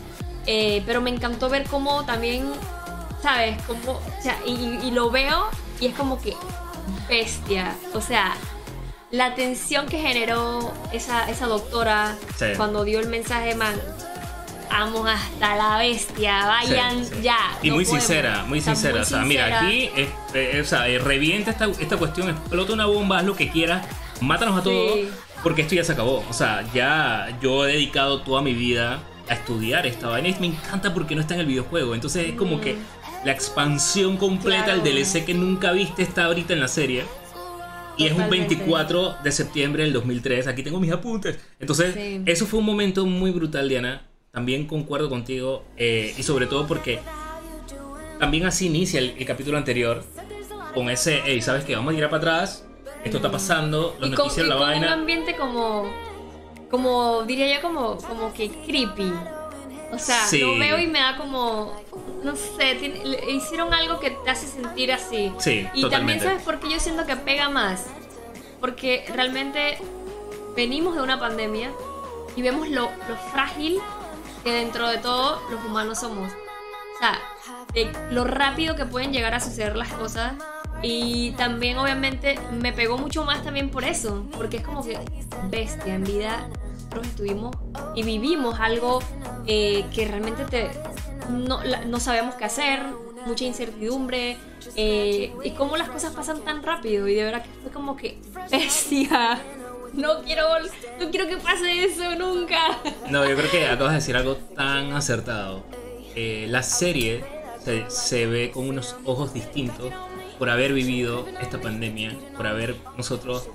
[0.46, 2.44] Eh, pero me encantó ver cómo también,
[3.22, 3.60] ¿sabes?
[3.62, 5.46] Como, o sea, y, y lo veo
[5.80, 6.34] y es como que
[7.08, 7.74] bestia.
[7.94, 8.34] O sea,
[9.10, 12.46] la tensión que generó esa, esa doctora Sí.
[12.56, 13.74] cuando dio el mensaje, man.
[14.68, 17.22] Vamos hasta la bestia, vayan Sí, sí.
[17.22, 17.38] ya.
[17.62, 19.00] Y no muy sincera, muy sincera.
[19.00, 22.84] o sea, mira, aquí eh, eh, o sea, eh, revienta esta, esta cuestión, explota una
[22.84, 23.86] bomba, haz lo que quieras,
[24.20, 25.08] mátanos a todos, Sí.
[25.46, 26.24] Porque esto ya se acabó.
[26.28, 30.48] O sea, ya yo he dedicado toda mi vida a estudiar esta vaina y me
[30.48, 31.94] encanta porque no está en el videojuego.
[31.94, 32.74] Entonces es como que
[33.24, 34.82] la expansión completa, Claro.
[34.82, 37.04] el DLC que nunca viste está ahorita en la serie.
[37.96, 38.56] Y es un Totalmente.
[38.56, 40.48] 24 de septiembre del 2003.
[40.48, 41.38] Aquí tengo mis apuntes.
[41.60, 42.22] Entonces, Sí.
[42.26, 44.02] eso fue un momento muy brutal, Diana.
[44.32, 45.64] También concuerdo contigo.
[45.76, 46.98] eh, y sobre todo porque
[48.18, 50.02] también así inicia el, el capítulo anterior.
[50.74, 51.76] Con ese, hey, ¿sabes qué?
[51.76, 52.65] Vamos a tirar para atrás.
[53.06, 53.96] Esto está pasando.
[53.98, 54.92] Los y con, noticias, y la con un vaina.
[54.92, 55.90] ambiente como,
[56.70, 59.12] como diría yo, como, como que creepy.
[59.92, 60.40] O sea, Sí.
[60.40, 61.72] lo veo y me da como,
[62.24, 65.32] no sé, tiene- le- hicieron algo que te hace sentir así.
[65.38, 67.86] Sí, y también sabes por qué yo siento que pega más.
[68.60, 69.78] Porque realmente
[70.56, 71.70] venimos de una pandemia
[72.34, 73.78] y vemos lo, lo frágil
[74.42, 76.32] que dentro de todo los humanos somos.
[76.32, 77.20] O sea,
[77.72, 80.32] de lo rápido que pueden llegar a suceder las cosas.
[80.82, 84.24] Y también obviamente me pegó mucho más también por eso.
[84.36, 84.98] Porque es como que,
[85.50, 86.48] bestia, en vida
[86.78, 87.56] nosotros estuvimos
[87.94, 89.00] y vivimos algo
[89.46, 90.70] eh, que realmente te,
[91.30, 92.80] no, la- no sabemos qué hacer,
[93.26, 94.36] mucha incertidumbre.
[94.76, 97.08] eh, y cómo las cosas pasan tan rápido.
[97.08, 98.18] Y de verdad que fue como que,
[98.50, 99.40] bestia.
[99.94, 100.44] No quiero,
[101.00, 102.58] no quiero que pase eso nunca.
[103.10, 105.64] No, yo creo que acabas de decir algo tan acertado.
[106.14, 107.24] Eh, la serie
[107.64, 109.92] se, se ve con unos ojos distintos
[110.38, 113.48] por haber vivido esta pandemia, por haber nosotros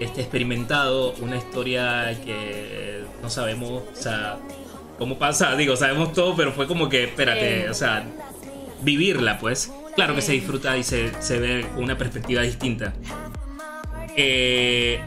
[0.00, 4.38] este, experimentado una historia que no sabemos, o sea,
[4.98, 5.54] cómo pasa.
[5.56, 8.04] Digo, sabemos todo, pero fue como que, espérate, o sea,
[8.82, 9.72] vivirla, pues.
[9.94, 12.92] Claro que se disfruta y se, se ve con una perspectiva distinta.
[14.16, 15.00] Eh,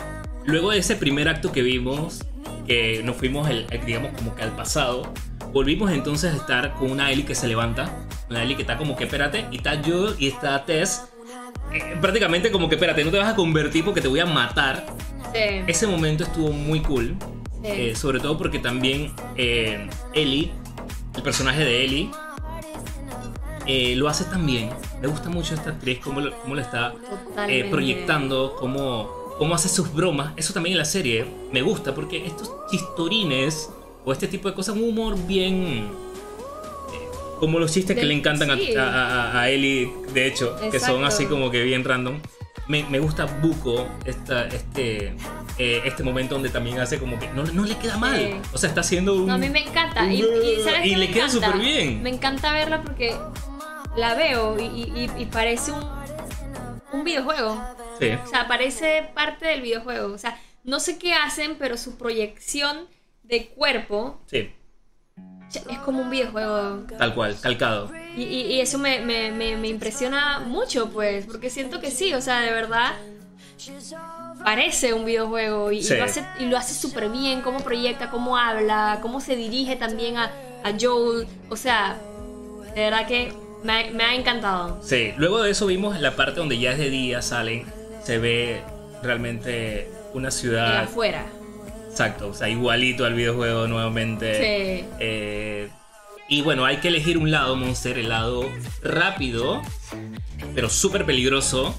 [0.46, 2.24] luego de ese primer acto que vimos,
[2.66, 5.14] que nos fuimos, el, el- digamos, como que al pasado,
[5.52, 8.96] volvimos entonces a estar con una Ellie que se levanta, una Ellie que está como
[8.96, 11.04] que, espérate, y está yo y está Tess,
[11.74, 14.86] eh, prácticamente como que, espérate, no te vas a convertir porque te voy a matar.
[15.34, 15.40] Sí.
[15.68, 17.16] Ese momento estuvo muy cool,
[17.64, 17.68] Sí.
[17.72, 20.52] eh, sobre todo porque también eh, Ellie,
[21.16, 22.10] el personaje de Ellie,
[23.66, 24.70] eh, lo hace tan bien.
[25.02, 26.94] Me gusta mucho esta actriz, cómo lo, cómo lo está
[27.70, 30.32] proyectando, cómo, cómo hace sus bromas.
[30.38, 33.70] Eso también en la serie me gusta porque estos chistorines
[34.06, 35.90] o este tipo de cosas, un humor bien...
[37.40, 38.76] como los chistes que Del- le encantan a- sí.
[38.76, 38.84] a,
[39.32, 41.06] a, a Ellie, de hecho, que son Exacto.
[41.06, 42.20] así como que bien random.
[42.68, 45.14] Me, me gusta Buko, esta, este,
[45.58, 48.18] eh, este momento donde también hace como que no, no le queda mal.
[48.20, 48.50] Sí.
[48.54, 49.28] O sea, está haciendo un...
[49.28, 50.04] No, a mí me encanta.
[50.04, 52.04] un- Y, y, ¿sabes y qué le queda súper bien.
[52.04, 53.16] Me encanta verla porque
[53.96, 55.80] la veo y- y parece un,
[56.92, 57.58] un videojuego.
[58.02, 58.10] Sí.
[58.26, 60.14] O sea, parece parte del videojuego.
[60.14, 62.88] O sea, no sé qué hacen, pero su proyección
[63.24, 64.52] de cuerpo Sí,
[65.54, 66.84] es como un videojuego.
[66.98, 67.90] tal cual, calcado.
[68.16, 72.14] Y, y- y eso me, me- me- me impresiona mucho, pues, porque siento que sí,
[72.14, 72.94] o sea, de verdad
[74.44, 79.00] parece un videojuego y, lo hace y lo hace súper bien, cómo proyecta, cómo habla,
[79.02, 80.26] cómo se dirige también a,
[80.64, 81.98] a Joel, o sea,
[82.76, 83.34] de verdad que
[83.64, 84.80] me, ha- me ha encantado.
[84.84, 87.66] Sí, luego de eso vimos la parte donde ya es de día, salen,
[88.04, 88.62] se ve
[89.04, 90.78] realmente una De ciudad.
[90.84, 91.26] afuera.
[91.98, 94.36] Exacto, o sea, igualito al videojuego nuevamente.
[94.36, 94.86] Sí.
[95.00, 95.68] Eh,
[96.30, 98.48] y bueno, hay que elegir un lado, Monster, el lado
[98.84, 99.64] rápido,
[100.54, 101.76] pero súper peligroso,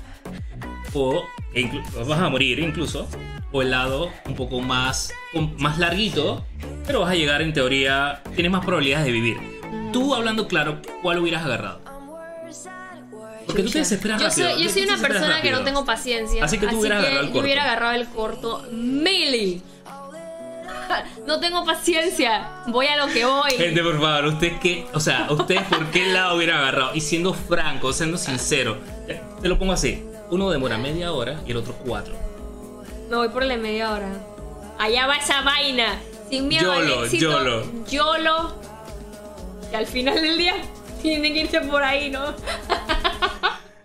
[0.93, 1.23] o
[1.55, 1.71] e
[2.05, 3.07] vas a morir incluso,
[3.53, 5.13] o el lado un poco más,
[5.59, 6.45] más larguito,
[6.85, 9.37] pero vas a llegar en teoría, tienes más probabilidades de vivir.
[9.93, 11.81] Tú hablando claro, ¿cuál hubieras agarrado?
[13.47, 14.51] Porque tú te desesperas Yo rápido.
[14.51, 15.65] soy, yo soy una persona que no rápido.
[15.65, 16.45] tengo paciencia.
[16.45, 17.41] Así que tú hubieras agarrado el corto.
[17.41, 18.67] hubiera agarrado el corto.
[18.73, 19.63] Melee.
[21.27, 22.49] no tengo paciencia.
[22.67, 23.53] Voy a lo que voy.
[23.53, 24.87] Gente, por favor, ¿usted qué?
[24.95, 26.95] O sea, ¿ustedes por qué lado hubiera agarrado?
[26.95, 30.05] Y siendo franco, siendo sincero, te lo pongo así.
[30.31, 32.15] Uno demora media hora y el otro cuatro.
[33.09, 34.09] Me voy por la media hora.
[34.79, 35.99] Allá va esa vaina.
[36.29, 37.31] Sin miedo al YOLO, éxito.
[37.31, 37.85] YOLO.
[37.87, 38.55] YOLO.
[39.73, 40.55] Y al final del día
[41.01, 42.35] tienen que irse por ahí, ¿no?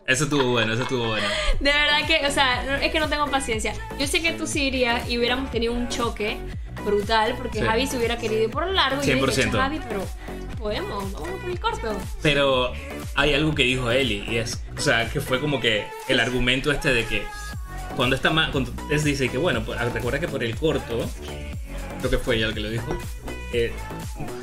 [0.06, 1.26] Eso estuvo bueno, eso estuvo bueno.
[1.62, 3.74] De verdad que, o sea, es que no tengo paciencia.
[3.98, 6.38] Yo sé que tú sí irías y hubiéramos tenido un choque
[6.84, 7.66] brutal porque Sí.
[7.66, 9.52] Javi se hubiera querido ir por lo largo y yo dije, 100%.
[9.52, 10.06] Javi, pero
[10.58, 11.98] podemos, vamos por el corto.
[12.22, 12.74] Pero
[13.16, 16.72] hay algo que dijo Eli y es, o sea, que fue como que el argumento
[16.72, 17.24] este de que
[17.96, 19.64] cuando está más, cuando Tess dice que bueno,
[19.94, 21.10] recuerda que por el corto,
[22.00, 22.98] creo que fue ella el que lo dijo,
[23.54, 23.72] eh,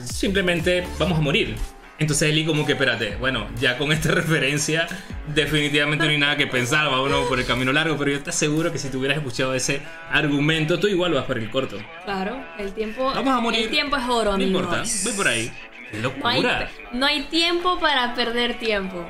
[0.04, 1.56] simplemente vamos a morir.
[2.00, 4.88] Entonces Eli como que, espérate, bueno, ya con esta referencia
[5.34, 8.72] definitivamente no hay nada que pensar, vámonos por el camino largo, pero yo te aseguro
[8.72, 11.76] que si tú hubieras escuchado ese argumento, tú igual vas por el corto.
[12.06, 13.04] Claro, el tiempo.
[13.04, 13.64] Vamos a morir.
[13.64, 15.52] El tiempo es oro, No importa, voy por ahí.
[15.92, 16.70] ¡Qué No hay, locura!
[16.92, 19.04] no hay tiempo para perder tiempo.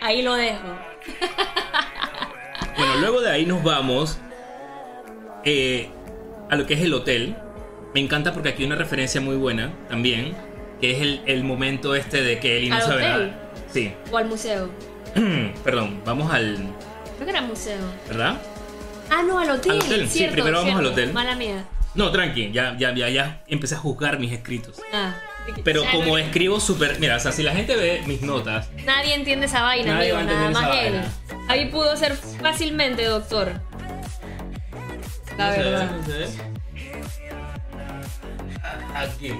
[0.00, 0.78] Ahí lo dejo.
[2.76, 4.20] Bueno, luego de ahí nos vamos
[5.44, 5.88] eh,
[6.48, 7.34] a lo que es el hotel.
[7.92, 10.36] Me encanta porque aquí hay una referencia muy buena también,
[10.80, 13.28] que es el, el momento este de que Eli no ¿Al sabe hotel?
[13.28, 13.50] nada.
[13.72, 14.70] Sí, O al museo.
[15.64, 16.56] perdón, vamos al...
[17.16, 17.78] Creo que era museo.
[18.08, 18.36] ¿Verdad?
[19.10, 19.72] Ah, no, al hotel.
[19.72, 20.78] Al hotel, sí, primero vamos cierto.
[20.80, 21.12] al hotel.
[21.12, 21.64] Mala mía.
[21.94, 24.80] No, tranqui, ya, ya, ya, ya empecé a juzgar mis escritos.
[24.92, 25.14] Ah.
[25.64, 26.98] Pero como no- escribo súper...
[26.98, 30.28] Mira, o sea, si la gente ve mis notas, Nadie entiende esa vaina, Nadie amigo,
[30.30, 30.92] nada más él.
[30.92, 31.12] vaina.
[31.48, 33.52] Ahí pudo ser fácilmente doctor.
[35.38, 35.90] La No verdad.
[35.96, 36.26] no se ve.
[38.62, 39.32] Ah, Aquí.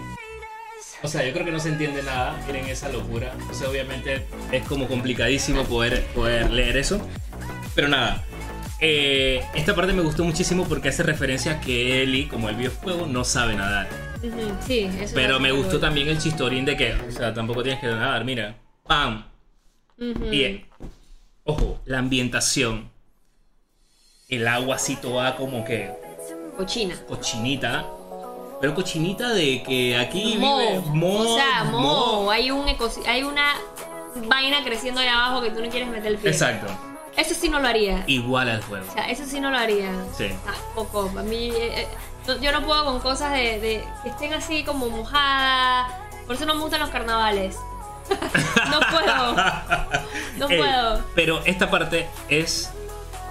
[1.07, 2.37] O sea, yo creo que no se entiende nada.
[2.49, 3.33] Miren esa locura.
[3.49, 7.01] O sea, obviamente es como complicadísimo poder, poder leer eso.
[7.77, 8.25] Pero nada.
[8.81, 13.07] eh, esta parte me gustó muchísimo porque hace referencia a que Ellie, como el videojuego,
[13.07, 13.89] no sabe nadar.
[14.67, 15.81] Sí, eso Pero me gustó bueno.
[15.81, 18.25] también el chistorín de que, o sea, tampoco tienes que nadar.
[18.25, 19.25] Mira, ¡pam!
[20.01, 20.65] Eh,
[21.45, 22.91] ojo, la ambientación.
[24.29, 25.91] El agua así toda como que
[26.57, 26.97] Cochina.
[27.07, 27.87] cochinita.
[28.61, 30.59] Pero cochinita de que aquí Mo.
[30.59, 31.81] vive mo, o sea, mo.
[32.23, 32.31] mo.
[32.31, 32.65] Hay, un
[33.07, 33.55] hay una
[34.27, 36.31] vaina creciendo ahí abajo que tú no quieres meter el pie.
[36.31, 36.67] Exacto.
[37.17, 38.05] Eso sí no lo haría.
[38.07, 38.87] Igual al juego.
[38.89, 39.91] O sea, eso sí no lo haría.
[40.17, 40.29] Sí.
[40.45, 41.11] Tampoco.
[41.19, 41.87] A mí, eh,
[42.29, 45.91] eh, yo no puedo con cosas de, de que estén así como mojadas.
[46.27, 47.57] Por eso no me gustan los carnavales.
[48.71, 49.37] no puedo.
[50.37, 51.05] No puedo.
[51.15, 52.71] pero esta parte es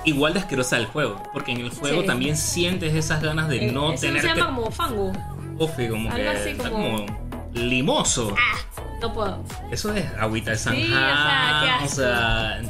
[0.05, 1.21] igual de asquerosa del juego.
[1.33, 2.07] Porque en el juego Sí.
[2.07, 4.35] también sientes esas ganas de Eh, no eso tener se que.
[4.35, 5.11] llama como fango.
[5.57, 7.05] Ufi, como algo que así está como- como
[7.53, 8.35] limoso.
[8.37, 8.57] Ah,
[9.01, 9.43] no puedo.
[9.71, 11.61] Eso es agüita de Sí, o sea, Sanjá.
[11.63, 11.85] qué asco.
[11.85, 12.61] o sea,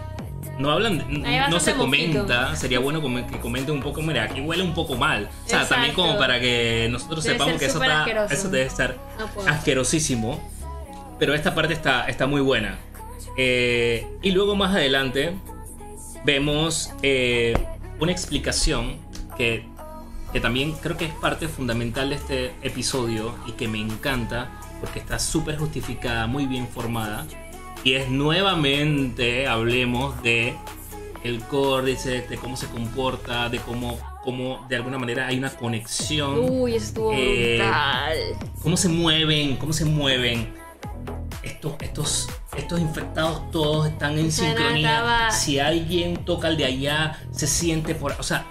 [0.59, 2.55] no hablan, no se comenta.
[2.55, 4.01] Sería bueno que comenten un poco.
[4.01, 5.29] Mira, aquí huele un poco mal.
[5.45, 8.33] O sea, también como para que nosotros Debe sepamos que eso, está, asqueroso.
[8.33, 10.39] eso debe estar No asquerosísimo.
[11.17, 12.75] Pero esta parte está, está muy buena.
[13.37, 15.35] Eh, y luego más adelante
[16.25, 17.53] vemos eh,
[17.99, 18.97] una explicación
[19.37, 19.65] que,
[20.33, 24.99] que también creo que es parte fundamental de este episodio y que me encanta porque
[24.99, 27.25] está súper justificada, muy bien formada.
[27.83, 30.55] Y es nuevamente, hablemos de
[31.23, 36.37] el códice, de cómo se comporta, de cómo, cómo de alguna manera hay una conexión
[36.49, 38.17] Uy, estuvo Eh, brutal.
[38.61, 40.53] cómo se mueven, cómo se mueven.
[41.43, 45.29] Estos, estos, estos infectados todos están en sincronía.
[45.31, 48.13] Si alguien toca el de allá, se siente por.
[48.19, 48.45] O sea,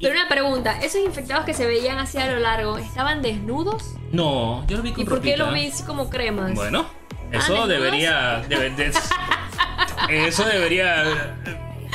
[0.00, 3.94] Pero una pregunta, ¿esos infectados que se veían así a lo largo, ¿estaban desnudos?
[4.12, 5.44] no, yo lo vi con ¿Y por qué ropita.
[5.44, 6.54] los vi así como cremas?
[6.54, 6.86] Bueno,
[7.32, 7.68] Ah, eso ¿desnudos?
[7.68, 8.42] debería.
[8.48, 8.92] debe- de-
[10.28, 11.34] eso debería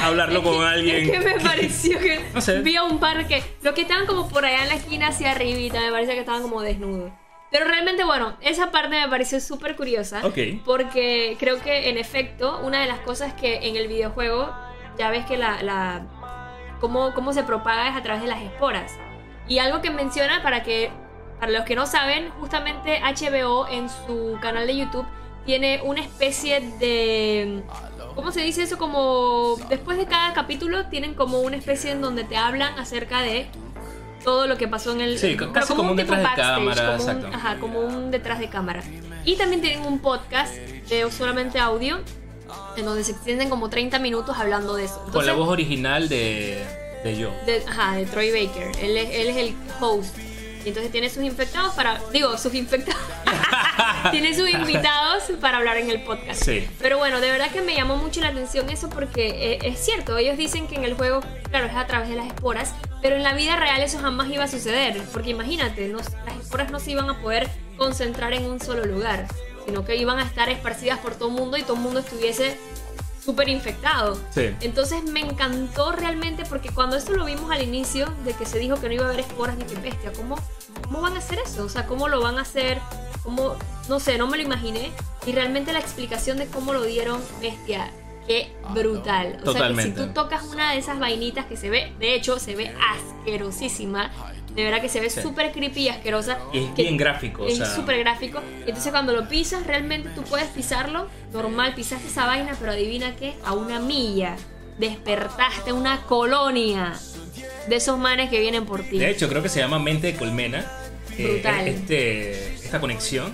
[0.01, 1.05] hablarlo con alguien.
[1.05, 2.61] Es que me pareció que No sé.
[2.61, 5.31] vi a un par que los que estaban como por allá en la esquina hacia
[5.31, 7.11] arribita me parecía que estaban como desnudos.
[7.51, 10.37] Pero realmente bueno, esa parte me pareció súper curiosa Ok.
[10.65, 14.53] porque creo que en efecto una de las cosas que en el videojuego
[14.97, 16.05] ya ves que la, la
[16.79, 18.91] cómo, cómo se propaga es a través de las esporas.
[19.47, 20.91] Y algo que menciona para que
[21.39, 25.05] para los que no saben, justamente HBO en su canal de YouTube
[25.45, 27.63] tiene una especie de
[28.13, 28.77] ¿Cómo se dice eso?
[28.77, 33.47] Como después de cada capítulo tienen como una especie en donde te hablan acerca de
[34.29, 37.09] todo lo que pasó en el Sí, casi como un tipo detrás de cámara, como
[37.27, 38.83] un- ajá, como un detrás de cámara.
[39.25, 41.99] Y también tienen un podcast de solamente audio
[42.77, 44.95] en donde se extienden como 30 minutos hablando de eso.
[44.95, 46.63] Con la Entonces, voz original de,
[47.03, 47.31] de yo.
[47.47, 48.71] de, ajá, de Troy Baker.
[48.83, 50.15] Él es, él es el host.
[50.63, 51.99] Y entonces tiene sus infectados para.
[52.13, 53.01] Digo, sus infectados.
[54.11, 56.43] tiene sus invitados para hablar en el podcast.
[56.43, 56.67] Sí.
[56.79, 60.17] Pero bueno, de verdad que me llamó mucho la atención eso porque eh, es cierto.
[60.17, 62.73] Ellos dicen que en el juego, claro, es a través de las esporas.
[63.01, 65.01] Pero en la vida real eso jamás iba a suceder.
[65.13, 69.25] Porque imagínate, no- las esporas no se iban a poder concentrar en un solo lugar.
[69.65, 72.57] Sino que iban a estar esparcidas por todo el mundo y todo el mundo estuviese
[73.23, 74.17] súper infectado.
[74.33, 74.55] Sí.
[74.61, 78.79] Entonces me encantó realmente porque cuando esto lo vimos al inicio, de que se dijo
[78.81, 80.35] que no iba a haber esporas, dije, bestia, ¿cómo,
[80.83, 81.63] ¿cómo van a hacer eso?
[81.65, 82.79] O sea, ¿cómo lo van a hacer?
[83.23, 83.55] ¿Cómo?
[83.87, 84.91] No sé, no me lo imaginé.
[85.27, 87.91] Y realmente la explicación de cómo lo dieron, bestia,
[88.29, 89.37] qué brutal.
[89.41, 89.83] O Totalmente.
[89.83, 92.55] sea, que si tú tocas una de esas vainitas que se ve, de hecho, se
[92.55, 94.11] ve asquerosísima.
[94.55, 95.21] De verdad que se ve Sí.
[95.21, 96.37] súper creepy y asquerosa.
[96.53, 97.65] Y es que bien gráfico, o Es sea.
[97.65, 98.39] súper gráfico.
[98.65, 101.07] Entonces cuando lo pisas, realmente tú puedes pisarlo.
[101.33, 104.35] Normal, pisaste esa vaina, pero adivina qué, a una milla.
[104.77, 106.93] Despertaste una colonia
[107.67, 108.97] de esos manes que vienen por ti.
[108.99, 110.65] De hecho, creo que se llama Mente de Colmena.
[111.17, 111.67] eh, Brutal.
[111.67, 113.33] este, esta conexión.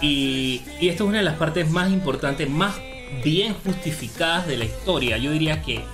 [0.00, 2.74] Y, y esto es una de las partes más importantes, más
[3.24, 5.18] bien justificadas de la historia.
[5.18, 5.84] Yo diría que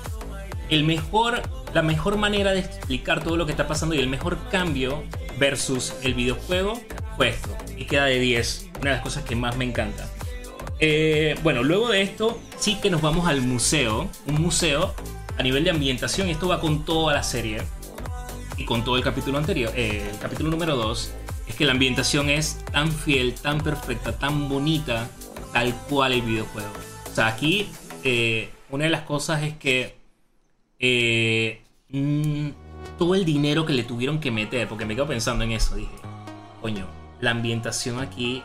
[0.70, 1.42] el mejor,
[1.74, 5.02] la mejor manera de explicar todo lo que está pasando y el mejor cambio
[5.38, 6.80] versus el videojuego
[7.16, 7.56] fue esto.
[7.76, 8.70] Y queda de 10.
[8.80, 10.08] Una de las cosas que más me encanta.
[10.80, 14.08] Eh, bueno, luego de esto, sí que nos vamos al museo.
[14.26, 14.94] Un museo
[15.36, 16.28] a nivel de ambientación.
[16.28, 17.62] Esto va con toda la serie.
[18.56, 19.72] Y con todo el capítulo anterior.
[19.74, 21.12] eh, el capítulo número 2.
[21.48, 25.08] Es que la ambientación es tan fiel, tan perfecta, tan bonita.
[25.52, 26.88] Tal cual el videojuego.
[27.11, 27.68] O sea, aquí
[28.04, 29.96] eh, una de las cosas es que
[30.78, 32.48] eh, mm,
[32.98, 35.90] todo el dinero que le tuvieron que meter, porque me quedo pensando en eso, dije,
[36.61, 36.86] coño,
[37.20, 38.42] la ambientación aquí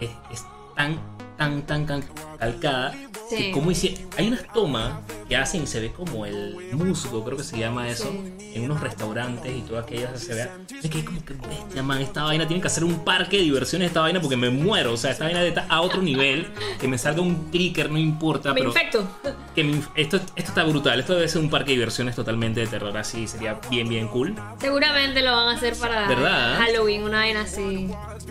[0.00, 0.44] es, es
[0.76, 0.98] tan,
[1.36, 2.04] tan, tan cal-
[2.40, 2.92] calcada.
[3.28, 3.36] Sí.
[3.36, 4.92] Que como hice, hay unas tomas
[5.28, 8.54] que hacen y se ve como el musgo, creo que se llama eso, Sí.
[8.56, 10.48] en unos restaurantes y todo aquello se ve.
[10.82, 13.86] Me quedé como que bestia, man, esta vaina tiene que hacer un parque de diversiones
[13.88, 14.94] esta vaina porque me muero.
[14.94, 16.48] O sea, esta vaina está a otro nivel.
[16.80, 18.48] Que me salga un clicker, no importa.
[18.52, 19.08] Me pero infecto.
[19.54, 20.98] que me esto, esto está brutal.
[20.98, 22.96] Esto debe ser un parque de diversiones totalmente de terror.
[22.98, 24.34] Así sería bien, bien cool.
[24.60, 26.58] Seguramente lo van a hacer para ¿Verdad?
[26.58, 27.88] Halloween, una vaina así.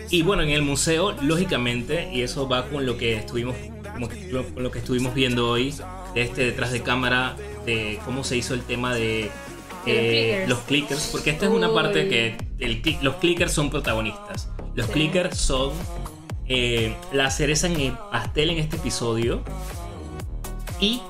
[0.10, 3.56] Y bueno, en el museo, lógicamente, y eso va con lo que estuvimos,
[4.00, 4.10] como
[4.56, 5.74] lo- que estuvimos viendo hoy,
[6.14, 7.36] de este detrás de cámara,
[7.66, 9.30] de cómo se hizo el tema de
[9.86, 10.50] los eh, clickers.
[10.50, 14.50] los clickers, porque esta es una parte que el los clickers son protagonistas.
[14.76, 14.94] Los Sí.
[14.94, 15.72] clickers son
[16.48, 19.42] eh, la cereza en el pastel en este episodio.
[20.80, 21.02] Y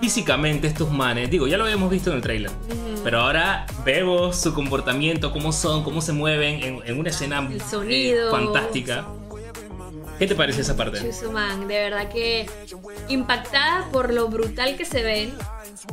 [0.00, 2.50] físicamente estos manes, digo, ya lo habíamos visto en el trailer,
[3.04, 7.48] pero ahora vemos su comportamiento, cómo son, cómo se mueven en, en una escena
[7.88, 9.06] eh, fantástica.
[10.22, 11.00] ¿Qué te parece esa parte?
[11.00, 12.46] Chusuman, de verdad que
[13.08, 15.34] impactada por lo brutal que se ven,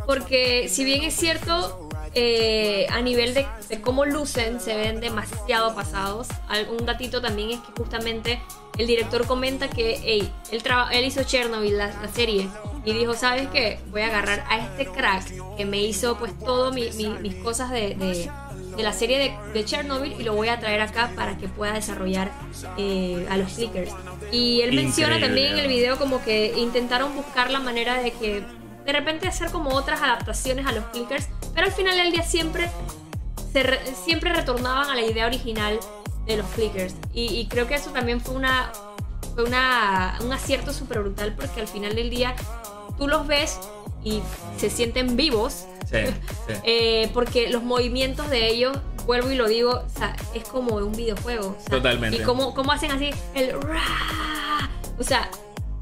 [0.06, 5.74] porque si bien es cierto, eh, a nivel de, de cómo lucen, se ven demasiado
[5.74, 6.28] pasados.
[6.78, 8.40] Un datito también es que justamente
[8.78, 10.62] el director comenta que hey, él,
[10.92, 12.48] él hizo Chernobyl, la, la serie,
[12.86, 13.80] y dijo, ¿sabes qué?
[13.90, 15.26] Voy a agarrar a este crack
[15.58, 18.30] que me hizo pues todo mi- mi- mis cosas de- de
[18.76, 21.74] de la serie de, de Chernobyl y lo voy a traer acá para que pueda
[21.74, 22.32] desarrollar
[22.78, 23.91] eh, a los clickers.
[24.32, 25.26] Y él menciona Increíble.
[25.28, 28.43] también en el video como que intentaron buscar la manera de que
[28.86, 32.70] de repente hacer como otras adaptaciones a los clickers, pero al final del día siempre,
[33.53, 35.80] se re- siempre retornaban a la idea original
[36.26, 36.95] de los clickers.
[37.13, 38.72] Y, y creo que eso también fue una
[39.36, 42.36] fue una, un acierto súper brutal porque al final del día
[42.97, 43.59] tú los ves
[44.04, 44.22] y
[44.58, 45.97] se sienten vivos Sí,
[46.47, 46.54] sí.
[46.64, 50.91] eh, porque los movimientos de ellos, vuelvo y lo digo, o sea, es como un
[50.91, 51.56] videojuego.
[51.58, 52.18] o sea, Totalmente.
[52.18, 53.56] Y cómo, cómo hacen así el
[55.00, 55.30] o sea,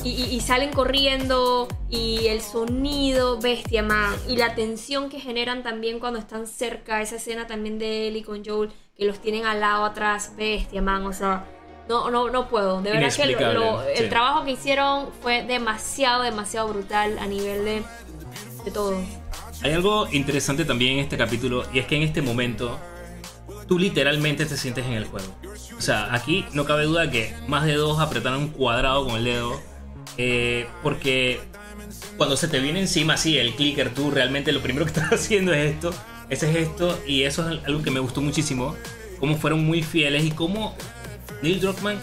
[0.03, 4.15] y, y- y salen corriendo y el sonido, bestia, man.
[4.27, 8.45] Y la tensión que generan también cuando están cerca, esa escena también de Ellie con
[8.45, 11.05] Joel, que los tienen al lado atrás, bestia, man.
[11.07, 11.45] O sea,
[11.89, 12.81] no, no, no puedo.
[12.81, 14.09] De verdad que lo- lo- el sí.
[14.09, 17.83] trabajo que hicieron fue demasiado, demasiado brutal a nivel de,
[18.71, 19.01] todo.
[19.61, 22.79] Hay algo interesante también en este capítulo y es que en este momento
[23.67, 25.27] tú literalmente te sientes en el juego.
[25.77, 29.23] O sea, aquí no cabe duda que más de dos apretaron un cuadrado con el
[29.25, 29.59] dedo
[30.17, 31.39] eh, porque
[32.17, 35.53] cuando se te viene encima así el clicker, tú realmente lo primero que estás haciendo
[35.53, 35.93] es esto,
[36.29, 38.75] ese es esto y eso es algo que me gustó muchísimo,
[39.19, 40.75] cómo fueron muy fieles y cómo
[41.41, 41.99] Neil Druckmann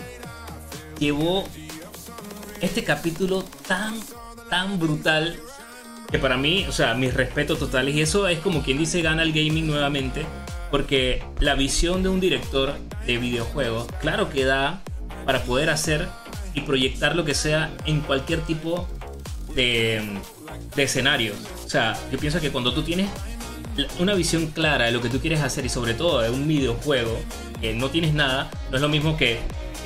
[0.99, 1.45] llevó
[2.61, 3.95] este capítulo tan,
[4.49, 5.39] tan brutal
[6.11, 7.95] que para mí, o sea, mis respetos totales.
[7.95, 10.25] Y eso es como quien dice gana el gaming nuevamente.
[10.71, 12.75] Porque la visión de un director
[13.07, 14.81] de videojuegos, claro que da
[15.25, 16.09] para poder hacer
[16.53, 18.89] y proyectar lo que sea en cualquier tipo
[19.55, 20.03] de,
[20.75, 21.33] de escenario.
[21.65, 23.09] O sea, yo pienso que cuando tú tienes
[23.99, 27.19] una visión clara de lo que tú quieres hacer y sobre todo de un videojuego
[27.61, 29.39] que no tienes nada, no es lo mismo que,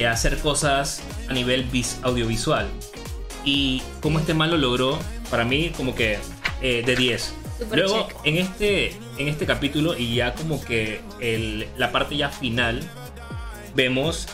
[0.09, 2.67] hacer cosas a nivel vis- audiovisual.
[3.45, 4.99] Y como este man lo logró,
[5.31, 6.19] para mí como que
[6.63, 7.35] eh, de 10.
[7.59, 8.17] Super Luego, check.
[8.25, 8.87] en este,
[9.19, 12.81] en este capítulo y ya como que el- la parte ya final,
[13.75, 14.27] vemos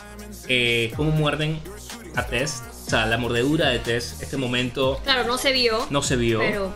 [0.47, 1.59] eh, cómo muerden
[2.15, 2.63] a Tess.
[2.85, 6.39] O sea, la mordedura de Tess, este momento Claro, no se vio, no se vio.
[6.39, 6.73] pero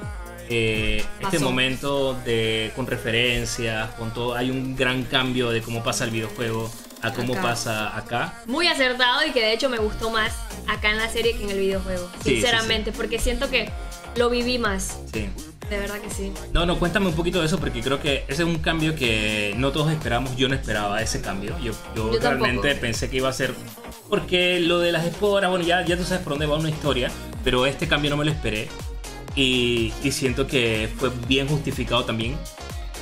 [0.51, 6.05] Eh, este momento de con referencias, con todo, hay un gran cambio de cómo pasa
[6.05, 6.71] el videojuego
[7.03, 7.41] a cómo Acá.
[7.43, 8.33] pasa acá.
[8.47, 10.33] muy acertado y que de hecho me gustó más
[10.67, 12.09] acá en la serie que en el videojuego.
[12.23, 13.69] Sí, sinceramente, porque siento que
[14.15, 14.99] lo viví más.
[15.13, 15.29] Sí.
[15.69, 16.31] De verdad que sí.
[16.51, 19.53] No, no, cuéntame un poquito de eso porque creo que ese es un cambio que
[19.55, 20.35] no todos esperamos.
[20.35, 21.55] Yo no esperaba ese cambio.
[21.59, 22.45] Yo, yo, Yo tampoco.
[22.45, 23.53] realmente pensé que iba a ser.
[24.09, 27.11] Porque lo de las esporas, bueno, ya, ya tú sabes por dónde va una historia,
[27.43, 28.67] pero este cambio no me lo esperé.
[29.35, 32.35] Y, y siento que fue bien justificado también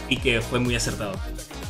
[0.10, 1.14] y que fue muy acertado.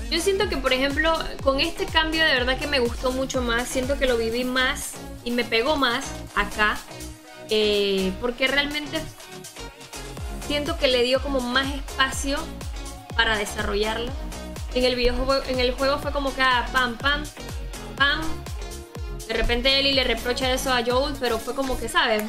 [0.09, 1.13] Yo siento que, por ejemplo,
[1.43, 4.93] con este cambio de verdad que me gustó mucho más, siento que lo viví más
[5.23, 6.77] y me pegó más acá
[7.49, 8.99] eh, porque realmente
[10.47, 12.37] siento que le dio como más espacio
[13.15, 14.11] para desarrollarlo.
[14.73, 17.23] En el videojuego, en el juego fue como que ah, pam, pam,
[17.95, 18.21] pam.
[19.27, 22.23] De repente Ellie le reprocha eso a Joel, pero fue como que, ¿sabes?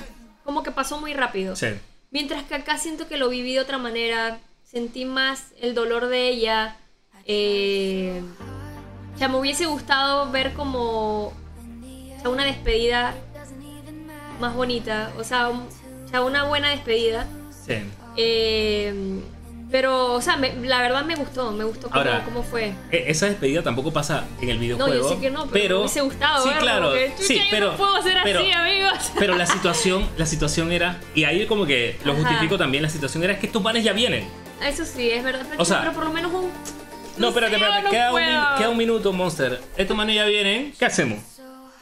[0.45, 1.55] Como que pasó muy rápido.
[1.57, 1.69] Sí.
[2.11, 4.39] Mientras que acá siento que lo viví de otra manera.
[4.65, 6.77] Sentí más el dolor de ella.
[7.25, 8.23] Eh,
[9.15, 13.15] o sea, me hubiese gustado ver como o sea, una despedida
[14.41, 15.11] más bonita.
[15.19, 15.69] O sea, un-
[16.05, 17.27] o sea, una buena despedida.
[17.51, 17.75] Sí.
[18.19, 19.21] Eh,
[19.71, 21.53] pero, o sea, me- la verdad me gustó.
[21.53, 22.73] Me gustó cómo, Ahora, cómo fue.
[22.91, 24.93] E- Esa despedida tampoco pasa en el videojuego.
[24.95, 26.89] No, yo sé que no, pero, me hubiese gustado sí, verlo, claro.
[26.89, 29.13] porque, chucha, sí, yo pero no puedo ser pero- así, amigos.
[29.19, 32.23] Pero la situación, la situación era y ahí como que lo Ajá.
[32.23, 32.83] justifico también.
[32.83, 34.27] La situación era que estos panes ya vienen.
[34.67, 35.47] Eso sí, es verdad.
[35.49, 36.51] Pero, O sea- pero por lo menos un.
[37.19, 37.83] No, espérate, espérate.
[37.83, 39.61] no queda, un, queda un minuto, Monster.
[39.77, 40.73] Estos manes ya vienen.
[40.79, 41.19] ¿Qué hacemos?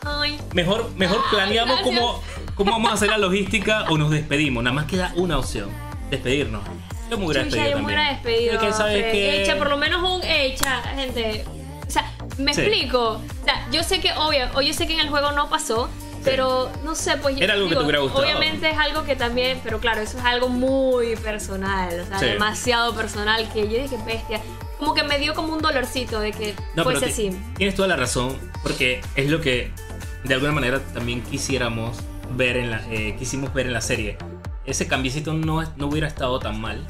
[0.04, 1.98] Ay, Mejor, mejor planeamos gracias.
[2.00, 2.22] cómo,
[2.54, 4.62] cómo vamos a hacer la logística o nos despedimos.
[4.64, 5.68] Nada más queda una opción.
[6.10, 6.62] Despedirnos.
[7.10, 8.22] Yo chucha, despedido yo hubiera también.
[8.22, 8.52] despedido.
[8.54, 9.42] Es que sabes que...
[9.42, 11.44] Echa, por lo menos un echa, gente.
[11.86, 12.62] O sea, me Sí.
[12.62, 13.20] explico.
[13.40, 15.88] O sea, yo sé que, obvio, o yo sé que en el juego no pasó.
[16.24, 18.24] Pero no sé, pues Era algo que te hubiera gustado.
[18.24, 22.24] Obviamente es algo que también, pero claro, eso es algo muy personal, o sea, Sí.
[22.26, 24.40] demasiado personal que yo dije, bestia.
[24.80, 27.30] Como que me dio como un dolorcito de que No, fuese así.
[27.56, 29.70] tienes toda la razón, porque es lo que
[30.24, 31.96] de alguna manera también quisiéramos
[32.32, 34.18] ver en la, eh, quisimos ver en la serie.
[34.66, 36.84] Ese cambiecito no, no hubiera estado tan mal.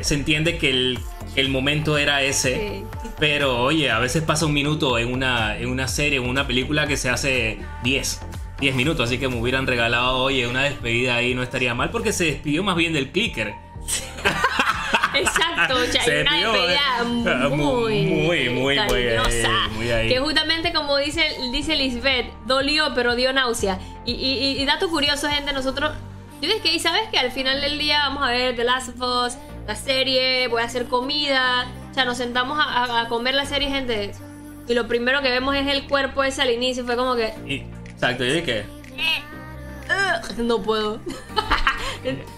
[0.00, 0.98] Se entiende que el,
[1.36, 2.84] el momento era ese, Sí.
[3.18, 6.86] pero oye, a veces pasa un minuto en una, en una serie, en una película
[6.86, 8.20] que se hace 10.
[8.60, 12.12] 10 minutos, así que me hubieran regalado, oye, una despedida ahí no estaría mal, porque
[12.12, 13.54] se despidió más bien del clicker.
[15.14, 17.48] Exacto, o sea, Se hay una despedida eh.
[17.50, 19.48] muy, Muy, muy, muy cariñosa.
[19.64, 19.86] ahí, muy.
[20.08, 21.22] Que justamente como dice,
[21.52, 23.78] dice Lisbeth, dolió pero dio náusea.
[24.04, 25.92] Y, y, y- y dato curioso, gente, nosotros...
[26.44, 28.90] Yo dije que, ¿y sabes que Al final del día vamos a ver The Last
[28.90, 31.66] of Us, la serie, voy a hacer comida.
[31.90, 34.12] O sea, nos sentamos a, comer la serie, gente.
[34.68, 36.84] Y lo primero que vemos es el cuerpo ese al inicio.
[36.84, 37.32] Fue como que...
[37.46, 38.66] Y- exacto, yo dije,
[39.88, 41.00] "Ugh, no puedo.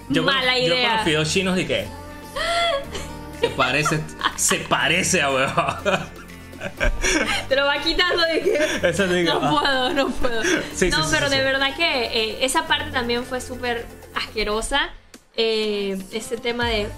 [0.08, 0.94] Yo, Mala con, yo con idea.
[0.94, 1.88] los fideos chinos dije.
[3.40, 4.00] Se parece,
[4.36, 5.52] se parece a huevo.
[7.48, 8.88] Te lo va quitando de que...
[8.88, 9.34] Eso digo.
[9.34, 9.60] No ah.
[9.60, 10.42] puedo, no puedo.
[10.74, 14.90] Sí, no, sí, pero sí, de verdad que eh, esa parte también fue súper asquerosa.
[15.36, 16.88] Eh, ese tema de.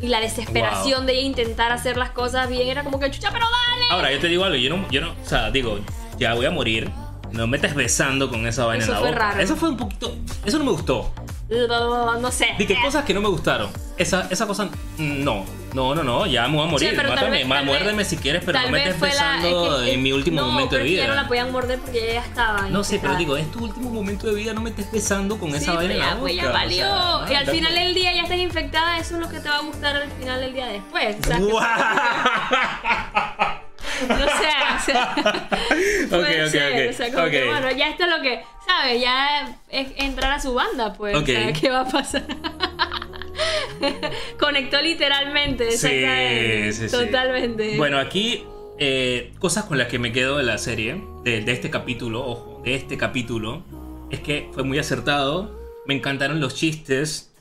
[0.00, 3.46] Y la desesperación de ella intentar hacer las cosas bien era como que chucha, pero
[3.46, 3.84] dale.
[3.90, 5.80] Ahora, yo te digo algo, yo no, yo no, o sea, digo,
[6.18, 6.90] ya voy a morir.
[7.32, 9.18] No me estés besando con esa vaina Eso en la fue boca.
[9.20, 9.40] raro.
[9.40, 10.16] Eso fue un poquito.
[10.44, 11.12] Eso no me gustó.
[12.20, 12.48] No sé.
[12.58, 13.70] Di que cosas que no me gustaron.
[13.96, 14.68] Esa, esa cosa.
[14.98, 15.44] No.
[15.72, 16.26] No, no, no.
[16.26, 16.90] Ya me voy a morir.
[16.90, 17.44] Sí, Mátame.
[17.44, 19.42] vez- muérdeme si quieres, pero no me estés fue la- es
[19.84, 21.06] que- en mi último no, momento de vida.
[21.08, 22.68] no la podían morder porque ella ya estaba.
[22.68, 25.50] No sé, pero digo, es tu último momento de vida, no me estés besando con
[25.50, 26.76] Sí, esa vaina la ya, pues ya o valió.
[27.26, 29.56] sea, y al final del día ya estás infectada, eso es lo que te va
[29.56, 31.16] a gustar al final del día después.
[31.20, 31.42] O sea, que-
[34.08, 35.14] no sé, o sea.
[36.50, 39.00] ser, o sea, como que, bueno, ya esto es lo que, ¿sabes?
[39.00, 41.16] Ya es entrar a su banda, pues.
[41.16, 42.24] O sea, ¿qué va a pasar?
[44.38, 46.96] Conectó literalmente, Sí, sí, sí.
[46.96, 47.76] Totalmente.
[47.76, 48.44] Bueno, aquí
[48.78, 52.62] eh, cosas con las que me quedo de la serie, de, de este capítulo, ojo,
[52.64, 53.62] de este capítulo,
[54.10, 55.60] es que fue muy acertado.
[55.86, 57.32] Me encantaron los chistes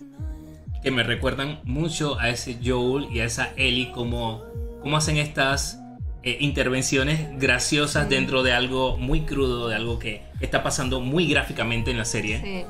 [0.83, 4.43] que me recuerdan mucho a ese Joel y a esa Ellie, como,
[4.81, 5.79] como hacen estas
[6.23, 11.89] eh, intervenciones graciosas dentro de algo muy crudo, de algo que está pasando muy gráficamente
[11.89, 12.41] en la serie.
[12.41, 12.65] Sí.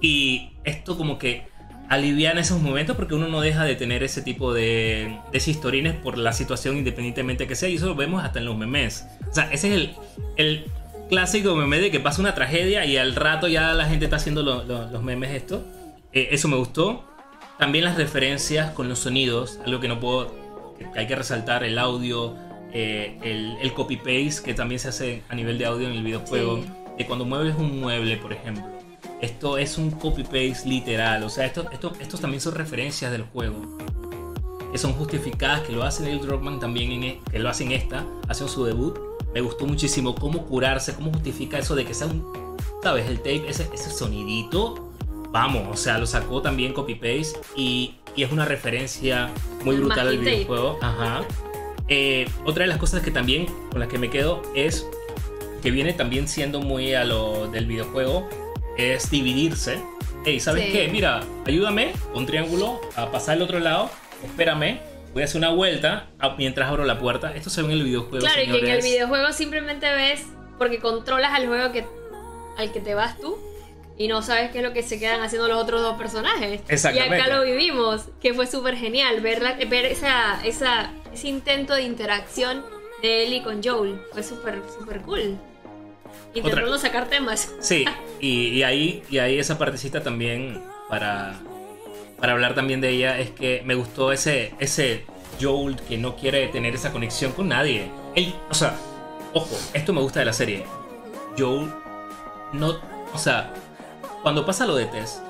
[0.00, 1.49] Y esto como que
[1.90, 6.16] aliviana esos momentos porque uno no deja de tener ese tipo de, de historines por
[6.16, 7.68] la situación independientemente que sea.
[7.68, 9.04] Y eso lo vemos hasta en los memes.
[9.30, 9.90] O sea, ese es el,
[10.36, 10.64] el
[11.10, 14.42] clásico meme de que pasa una tragedia y al rato ya la gente está haciendo
[14.42, 15.64] lo- lo- los memes esto.
[16.12, 17.04] Eh, eso me gustó.
[17.58, 20.32] También las referencias con los sonidos, algo que no puedo,
[20.78, 22.34] que hay que resaltar, el audio,
[22.72, 26.62] eh, el, el copy-paste que también se hace a nivel de audio en el videojuego.
[26.62, 26.70] Sí.
[26.98, 28.64] De cuando mueves un mueble, por ejemplo.
[29.20, 31.22] Esto es un copy-paste literal.
[31.24, 33.76] O sea, esto, esto, estos también son referencias del juego.
[34.72, 37.72] Que son justificadas, que lo hace Neil Druckmann también, en, e- que lo hace en
[37.72, 38.98] esta, hace su debut.
[39.34, 42.56] Me gustó muchísimo cómo curarse, cómo justifica eso de que sea un...
[42.82, 43.08] ¿Sabes?
[43.08, 44.90] El tape, ese, ese sonidito.
[45.30, 47.38] Vamos, o sea, lo sacó también copy-paste.
[47.56, 49.30] Y, y es una referencia
[49.64, 50.78] muy El brutal al videojuego.
[50.80, 51.22] Ajá.
[51.88, 54.86] Eh, otra de las cosas que también con las que me quedo es
[55.60, 58.28] que viene también siendo muy a lo del videojuego
[58.80, 59.80] es dividirse.
[60.24, 60.72] Hey, ¿sabes Sí.
[60.72, 60.88] qué?
[60.88, 63.90] Mira, ayúdame con triángulo a pasar al otro lado.
[64.24, 64.78] Espérame,
[65.14, 67.34] voy a hacer una vuelta mientras abro la puerta.
[67.34, 68.84] Esto se ve en el videojuego, Claro, y que en el señores.
[68.84, 70.24] videojuego simplemente ves,
[70.58, 71.84] porque controlas al juego que
[72.58, 73.38] al que te vas tú
[73.96, 76.60] y no sabes qué es lo que se quedan haciendo los otros dos personajes.
[76.68, 77.16] Exactamente.
[77.16, 81.74] Y acá lo vivimos, que fue súper genial ver, la- ver esa, esa, ese intento
[81.74, 82.62] de interacción
[83.02, 83.98] de Ellie con Joel.
[84.12, 85.38] Fue súper, súper cool.
[86.34, 87.52] Intentando sacar temas.
[87.60, 87.84] Sí,
[88.20, 91.34] y, y ahí, y ahí esa partecita también para,
[92.18, 95.04] para hablar también de ella es que me gustó ese, ese
[95.40, 97.90] Joel que no quiere tener esa conexión con nadie.
[98.14, 98.76] Él, o sea,
[99.32, 100.64] ojo, esto me gusta de la serie.
[101.38, 101.70] Joel
[102.52, 102.76] no,
[103.14, 103.52] o sea,
[104.22, 105.20] cuando pasa lo de Tess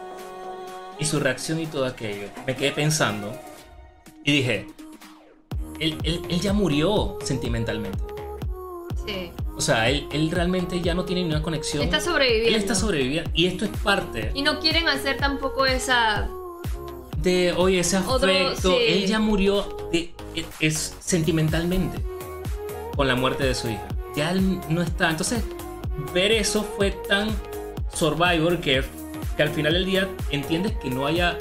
[0.99, 3.33] y su reacción y todo aquello, me quedé pensando
[4.25, 4.67] y dije,
[5.79, 7.99] él, él- él ya murió sentimentalmente.
[9.07, 9.31] Sí.
[9.61, 11.83] O sea, él, él realmente ya no tiene ninguna conexión.
[11.83, 12.49] Está sobreviviendo.
[12.49, 13.31] Él está sobreviviendo.
[13.35, 16.29] Y esto es parte Y no quieren hacer tampoco esa.
[17.19, 18.71] de, oye, ese afecto.
[18.71, 18.77] sí.
[18.89, 20.15] Él ya murió de-
[20.61, 21.99] es, sentimentalmente
[22.97, 23.87] con la muerte de su hija.
[24.17, 25.11] Ya él no está.
[25.11, 25.43] Entonces,
[26.15, 27.29] ver eso fue tan
[27.95, 28.83] Survivor que,
[29.37, 31.37] que al final del día entiendes que no haya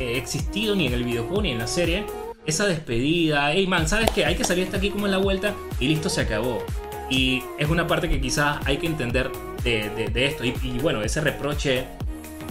[0.00, 2.04] eh, existido ni en el videojuego ni en la serie
[2.46, 3.52] esa despedida.
[3.52, 4.24] Hey man, ¿sabes qué?
[4.24, 6.64] Hay que salir hasta aquí como en la vuelta y listo, se acabó.
[7.10, 9.30] Y es una parte que quizás hay que entender
[9.64, 10.44] de, de- de esto.
[10.44, 11.84] Y, y bueno, ese reproche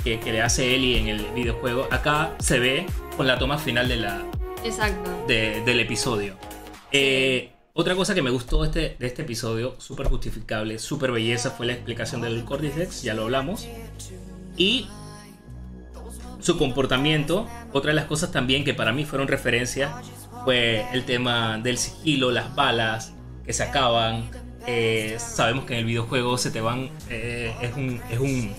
[0.04, 2.86] que, que le hace Ellie en el videojuego, acá se ve
[3.16, 4.24] con la toma final de la,
[4.64, 5.26] Exacto.
[5.28, 6.36] de- del episodio.
[6.92, 11.52] Eh, otra cosa que me gustó de este, de este episodio, súper justificable, súper belleza,
[11.52, 13.68] fue la explicación del Cordyceps, ya lo hablamos.
[14.58, 14.88] Y
[16.40, 19.92] su comportamiento, otra de las cosas también que para mí fueron referencias,
[20.44, 23.14] fue el tema del sigilo, las balas
[23.46, 24.30] que se acaban.
[24.68, 28.02] Eh, sabemos que en el videojuego se te van, eh, es un...
[28.10, 28.56] Es un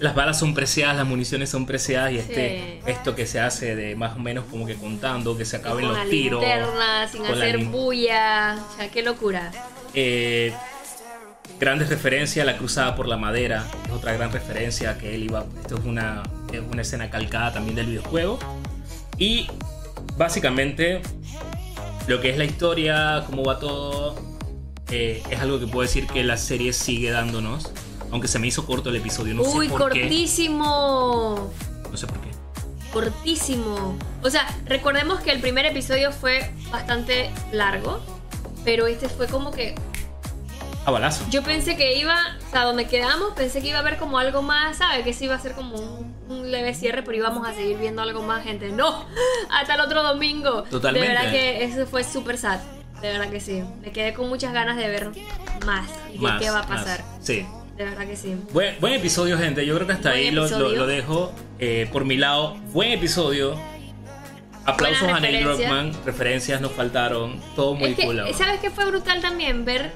[0.00, 2.90] las balas son preciadas, las municiones son preciadas y este, Sí.
[2.90, 5.94] esto que se hace de más o menos como que contando, que se acaben con
[5.94, 6.40] los la tiros.
[6.42, 8.58] linterna, sin con hacer bulla.
[8.58, 9.50] O sea, qué locura.
[9.94, 10.52] Eh,
[11.58, 15.46] grandes referencias, la cruzada por la madera, es otra gran referencia que él iba.
[15.62, 18.38] Esto es una, es una escena calcada también del videojuego.
[19.16, 19.48] Y
[20.18, 21.00] básicamente
[22.06, 24.14] lo que es la historia, cómo va todo,
[24.90, 27.70] eh, es algo que puedo decir que la serie sigue dándonos.
[28.12, 30.00] Aunque se me hizo corto el episodio, no Uy, sé por qué.
[30.00, 31.50] cortísimo.
[31.90, 32.30] No sé por qué.
[32.92, 33.96] Cortísimo.
[34.22, 38.00] O sea, recordemos que el primer episodio fue bastante largo.
[38.64, 39.74] Pero este fue como que.
[40.84, 41.24] A balazo.
[41.30, 42.16] Yo pensé que iba.
[42.48, 45.04] O sea, donde quedamos, pensé que iba a haber como algo más, ¿sabes?
[45.04, 48.02] Que sí iba a ser como un, un leve cierre, pero íbamos a seguir viendo
[48.02, 48.70] algo más, gente.
[48.72, 49.06] ¡No!
[49.50, 50.64] Hasta el otro domingo.
[50.64, 51.08] Totalmente.
[51.08, 52.60] De verdad que eso fue súper sad.
[53.02, 53.62] De verdad que sí.
[53.82, 55.10] Me quedé con muchas ganas de ver
[55.66, 55.88] más.
[56.10, 56.80] Y de Más, qué va a más.
[56.82, 57.04] pasar.
[57.20, 57.46] Sí.
[57.76, 58.36] De verdad que sí.
[58.52, 59.64] Buen, buen episodio, gente.
[59.64, 60.76] Yo creo que hasta Buen ahí lo, lo- episodio.
[60.78, 61.32] lo dejo.
[61.58, 63.56] Eh, por mi lado, buen episodio.
[64.66, 65.44] Aplausos a Neil.
[65.44, 65.92] Druckmann.
[66.04, 67.40] Referencias nos faltaron.
[67.56, 68.22] Todo muy es que, cool.
[68.34, 69.64] ¿sabes qué fue brutal también?
[69.64, 69.92] Ver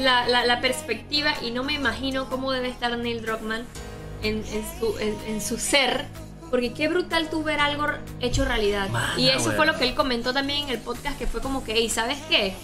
[0.00, 3.62] la, la- la perspectiva y no me imagino cómo debe estar Neil Druckmann
[4.24, 6.06] en, en su, en, en su ser.
[6.52, 7.86] Porque qué brutal tú ver algo
[8.20, 8.88] hecho realidad.
[8.90, 11.64] Mana, y eso fue lo que él comentó también en el podcast, que fue como
[11.64, 12.54] que, ¿y sabes qué?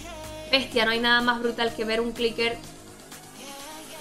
[0.51, 2.55] Bestia, no hay nada más brutal que ver un clicker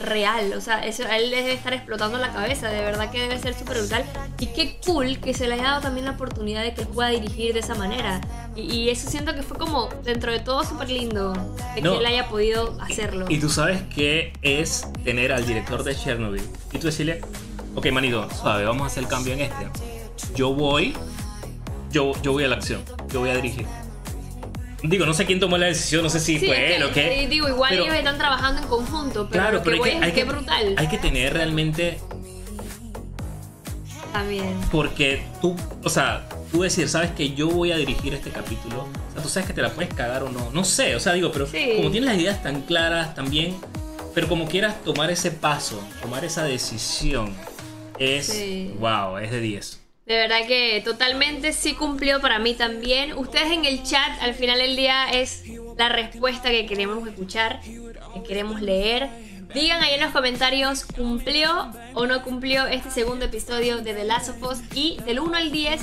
[0.01, 0.53] real.
[0.57, 2.69] O sea, eso a él debe estar explotando la cabeza.
[2.69, 4.05] De verdad que debe ser súper brutal.
[4.39, 7.09] Y qué cool que se le haya dado también la oportunidad de que él pueda
[7.09, 8.21] dirigir de esa manera.
[8.55, 11.33] Y, y eso siento que fue como, dentro de todo, súper lindo.
[11.75, 11.93] De No.
[11.93, 13.27] que él haya podido hacerlo.
[13.29, 16.43] Y tú sabes qué es tener al director de Chernobyl.
[16.73, 17.21] Y tú decirle,
[17.79, 19.69] ok, manito, suave, vamos a hacer el cambio en este.
[20.35, 20.95] Yo voy,
[21.91, 23.67] yo, yo voy a la acción, yo voy a dirigir.
[24.83, 27.25] Digo, no sé quién tomó la decisión, no sé si Sí, fue él o qué.
[27.25, 29.97] eh, digo, igual pero- ellos están trabajando en conjunto, pero Claro, que pero hay que,
[29.97, 30.75] es hay, que que, brutal.
[30.77, 31.99] hay que tener realmente
[34.13, 34.59] También.
[34.73, 35.55] Porque tú,
[35.85, 38.83] o sea, tú decir, sabes que yo voy a dirigir este capítulo.
[39.11, 40.51] O sea, tú sabes que te la puedes cagar o no.
[40.53, 41.73] No sé, o sea, digo, pero Sí.
[41.77, 43.57] como tienes las ideas tan claras también,
[44.15, 47.35] pero como quieras tomar ese paso, tomar esa decisión,
[47.99, 48.27] es.
[48.27, 48.75] Sí.
[48.79, 49.81] Wow, es de 10.
[50.07, 53.13] De verdad que totalmente sí cumplió para mí también.
[53.17, 55.43] Ustedes en el chat al final del día es
[55.77, 59.09] la respuesta que queremos escuchar, que queremos leer.
[59.55, 64.31] Digan ahí en los comentarios, ¿cumplió o no cumplió este segundo episodio de The Last
[64.31, 64.59] of Us?
[64.75, 65.81] Y del 1 al 10,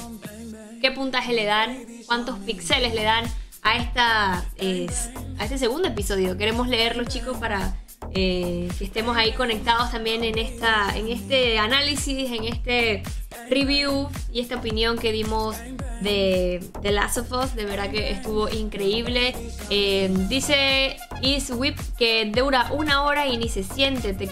[0.81, 1.77] ¿qué puntaje le dan?
[2.07, 3.25] ¿Cuántos píxeles le dan
[3.63, 5.09] a, esta, es-
[5.39, 6.37] a este segundo episodio?
[6.37, 7.75] Queremos leerlos chicos para
[8.13, 13.03] eh, que estemos ahí conectados también en, esta, en este análisis, en este
[13.49, 15.57] review y esta opinión que dimos
[16.01, 17.55] de The Last of Us.
[17.55, 19.35] De verdad que estuvo increíble.
[19.69, 24.13] Eh, dice Is Whip que dura una hora y ni se siente.
[24.13, 24.29] Te,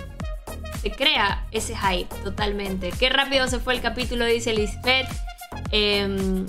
[0.92, 2.92] crea ese hype totalmente.
[3.00, 5.08] Qué rápido se fue el capítulo, dice Lisbeth.
[5.72, 6.46] Em,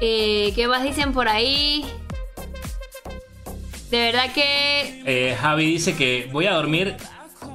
[0.00, 1.84] eh, ¿Qué más dicen por ahí?
[3.92, 5.02] De verdad que.
[5.04, 6.96] Eh, Javi dice que voy a dormir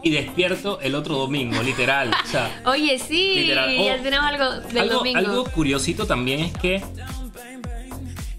[0.04, 2.12] y despierto el otro domingo, literal.
[2.24, 3.76] O sea, Oye, sí, Literal.
[3.76, 5.18] ya Oh, tenemos algo del algo, domingo.
[5.18, 6.84] algo curiosito también es que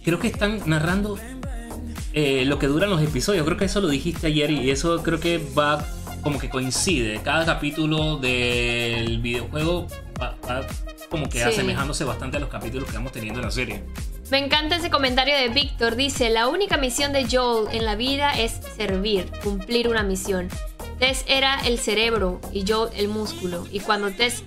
[0.05, 1.19] creo que están narrando
[2.15, 3.45] eh, lo que duran los episodios.
[3.45, 5.85] Creo que eso lo dijiste ayer y eso creo que va
[6.23, 7.21] como que coincide.
[7.25, 9.89] Cada capítulo del videojuego
[10.21, 10.67] va, va
[11.09, 11.45] como que Sí.
[11.45, 13.83] asemejándose bastante a los capítulos que vamos teniendo en la serie.
[14.31, 15.97] Me encanta ese comentario de Víctor.
[15.97, 20.49] Dice, la única misión de Joel en la vida es servir, cumplir una misión.
[20.99, 23.67] Tess era el cerebro y Joel el músculo.
[23.73, 24.43] Y cuando Tess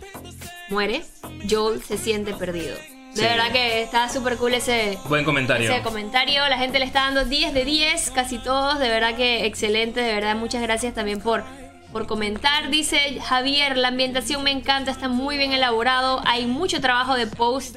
[0.69, 1.01] muere,
[1.49, 2.75] Joel se siente perdido.
[2.75, 3.21] De Sí.
[3.23, 5.69] verdad que está súper cool ese, Buen comentario.
[5.71, 6.47] ese comentario.
[6.47, 8.77] La gente le está dando 10 de 10, casi todos.
[8.79, 9.99] De verdad que excelente.
[10.01, 11.43] De verdad, muchas gracias también por,
[11.91, 12.69] por comentar.
[12.69, 16.21] Dice Javier, la ambientación me encanta, está muy bien elaborado.
[16.25, 17.75] Hay mucho trabajo de post,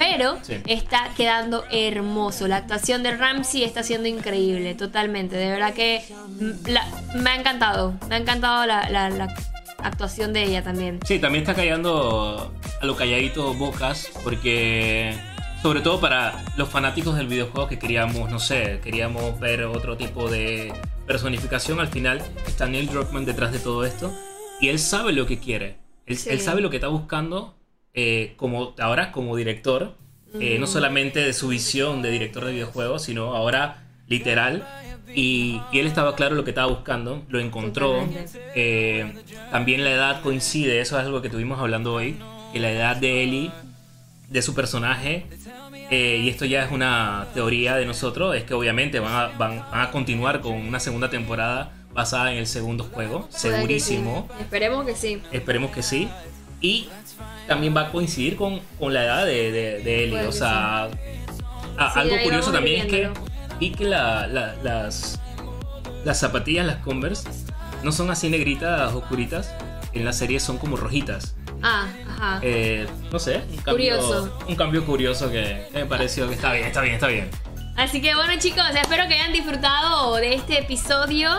[0.00, 0.54] pero Sí.
[0.66, 2.48] está quedando hermoso.
[2.48, 5.36] La actuación de Ramsey está siendo increíble, totalmente.
[5.36, 6.02] De verdad que
[6.40, 6.86] mm, la-
[7.16, 7.94] me ha encantado.
[8.08, 9.32] Me ha encantado la, la- la
[9.82, 11.00] actuación de ella también.
[11.06, 15.14] Sí, también está callando a lo calladito bocas porque
[15.62, 20.30] sobre todo para los fanáticos del videojuego que queríamos, no sé, queríamos ver otro tipo
[20.30, 20.72] de
[21.06, 24.10] personificación, al final está Neil Druckmann detrás de todo esto
[24.62, 25.76] y él sabe lo que quiere,
[26.06, 26.30] él, Sí.
[26.30, 27.56] él sabe lo que está buscando
[27.94, 29.94] eh, como ahora como director,
[30.38, 34.66] eh, no solamente de su visión de director de videojuegos, sino ahora literal.
[35.12, 38.08] Y, y él estaba claro lo que estaba buscando, lo encontró.
[38.54, 39.12] Eh,
[39.50, 42.16] también la edad coincide, eso es algo que estuvimos hablando hoy,
[42.52, 43.50] que la edad de Ellie,
[44.28, 45.26] de su personaje,
[45.90, 49.64] eh, y esto ya es una teoría de nosotros, es que obviamente van a, van,
[49.72, 54.28] van a continuar con una segunda temporada basada en el segundo juego, segurísimo.
[54.28, 54.42] sí.
[54.42, 55.22] Esperemos que sí.
[55.32, 56.08] Esperemos que sí.
[56.60, 56.88] Y
[57.50, 60.24] también va a coincidir con, con la edad de, de, de Ellie.
[60.24, 63.10] O sea, a- Sí, algo curioso también es que
[63.58, 65.18] vi que la- la- las,
[66.04, 67.28] las zapatillas, las Converse,
[67.82, 69.52] no son así negritas, oscuritas.
[69.92, 71.34] En la serie son como rojitas.
[71.60, 72.38] Ah, ajá.
[72.42, 74.38] Eh, no sé, un cambio, Curioso.
[74.46, 77.28] un cambio curioso que me pareció que está bien, está bien, está bien.
[77.76, 81.30] Así que bueno chicos, espero que hayan disfrutado de este episodio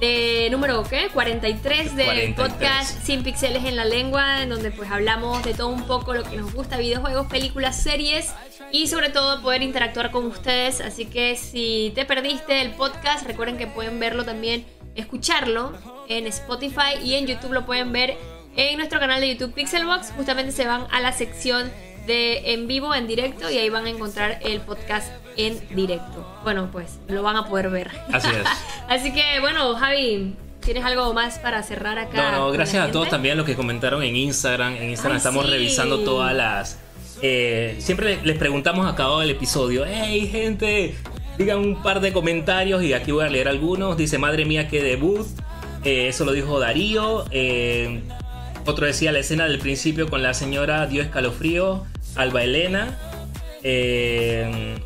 [0.00, 1.08] de número ¿qué?
[1.12, 2.34] 43 del 43.
[2.34, 6.22] podcast Sin Pixeles en la Lengua, en donde pues hablamos de todo un poco lo
[6.22, 8.32] que nos gusta, videojuegos, películas, series
[8.72, 10.80] y sobre todo poder interactuar con ustedes.
[10.80, 15.72] Así que si te perdiste el podcast, recuerden que pueden verlo también, escucharlo
[16.08, 18.16] en Spotify y en YouTube lo pueden ver
[18.56, 20.12] en nuestro canal de YouTube Pixelbox.
[20.16, 21.70] Justamente se van a la sección
[22.06, 26.26] de en vivo, en directo, y ahí van a encontrar el podcast en directo.
[26.42, 27.90] Bueno, pues lo van a poder ver.
[28.12, 28.46] Así es.
[28.88, 32.32] Así que bueno, Javi, ¿tienes algo más para cerrar acá?
[32.32, 34.74] No, no, gracias a todos también los que comentaron en Instagram.
[34.76, 35.50] En Instagram Ay, estamos sí.
[35.50, 36.78] revisando todas las.
[37.22, 40.94] eh, siempre les preguntamos a cada del episodio: ¡Hey, gente!
[41.38, 43.96] Digan un par de comentarios y aquí voy a leer algunos.
[43.96, 45.26] Dice: Madre mía, qué debut.
[45.84, 47.24] Eh, eso lo dijo Darío.
[47.30, 48.02] Eh,
[48.66, 51.86] otro decía la escena del principio con la señora dio escalofrío.
[52.16, 52.96] Alba Elena.
[53.62, 54.76] Eh,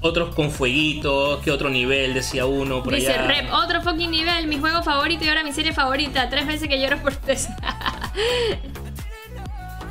[0.00, 1.40] otros con fueguitos.
[1.42, 2.14] ¿Qué otro nivel?
[2.14, 3.26] Decía uno por Dice allá.
[3.26, 6.28] Rep, otro fucking nivel, mi juego favorito y ahora mi serie favorita.
[6.28, 7.48] Tres veces que lloro por Tess.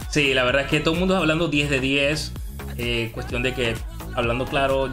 [0.10, 2.32] Sí, la verdad es que todo el mundo está hablando 10 de 10.
[2.78, 3.76] eh, cuestión de que,
[4.16, 4.90] hablando claro,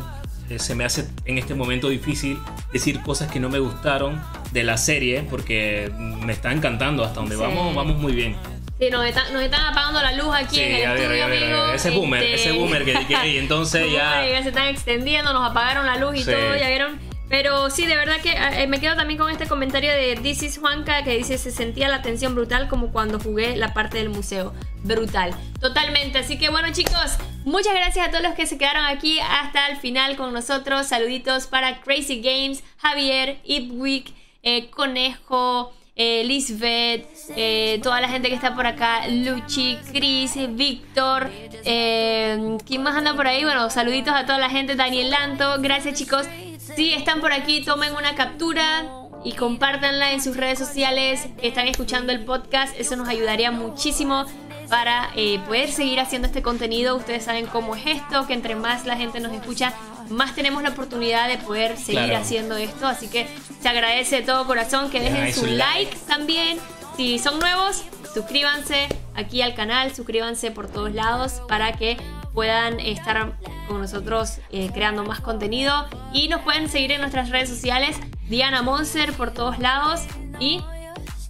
[0.51, 2.39] eh, se me hace en este momento difícil
[2.73, 4.21] decir cosas que no me gustaron
[4.55, 7.43] de la serie porque me está encantando hasta donde Sí.
[7.43, 8.37] vamos, vamos muy bien.
[8.79, 11.25] Sí, nos están, nos están apagando la luz aquí Sí, en el a ver, estudio,
[11.25, 11.75] a ver, a ver, amigo.
[11.75, 15.87] ese boomer, ese boomer que- que hay, entonces ya- boomer, se están extendiendo, nos apagaron
[15.87, 16.31] la luz y Sí.
[16.31, 16.99] todo, ya vieron.
[17.29, 20.59] Pero sí, de verdad que eh, me quedo también con este comentario de This is
[20.59, 24.53] Juanca que dice se sentía la tensión brutal como cuando jugué la parte del museo.
[24.85, 25.35] Brutal.
[25.61, 26.19] Totalmente.
[26.19, 29.79] Así que bueno chicos, muchas gracias a todos los que se quedaron aquí hasta el
[29.79, 30.87] final con nosotros.
[30.87, 34.13] Saluditos para Crazy Games, Javier, Ipwick,
[34.45, 41.31] eh, Conejo, eh, Lisbeth, eh, toda la gente que está por acá, Luchi, Chris, Víctor,
[41.65, 43.45] eh, ¿quién más anda por ahí?
[43.45, 46.27] Bueno, saluditos a toda la gente, Daniel Lanto, gracias chicos.
[46.59, 48.85] Si están por aquí, tomen una captura
[49.25, 54.27] y compártanla en sus redes sociales que están escuchando el podcast, eso nos ayudaría muchísimo
[54.75, 56.97] para eh, poder seguir haciendo este contenido.
[56.97, 59.73] Ustedes saben cómo es esto, que entre más la gente nos escucha,
[60.11, 62.17] más tenemos la oportunidad de poder seguir Claro.
[62.17, 62.89] haciendo esto.
[62.89, 63.29] Así que
[63.63, 65.97] se agradece de todo corazón que dejen su like like.
[66.09, 66.59] también.
[66.97, 67.85] Si son nuevos,
[68.15, 71.97] suscríbanse aquí al canal, suscríbanse por todos lados para que
[72.33, 73.33] puedan estar
[73.69, 75.87] con nosotros eh, creando más contenido.
[76.13, 77.97] Y nos pueden seguir en nuestras redes sociales,
[78.29, 80.01] Diana Monster por todos lados.
[80.41, 80.65] Y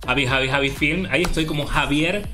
[0.07, 1.09] Javi, Javi, Javi Film.
[1.11, 2.27] Ahí estoy como Javier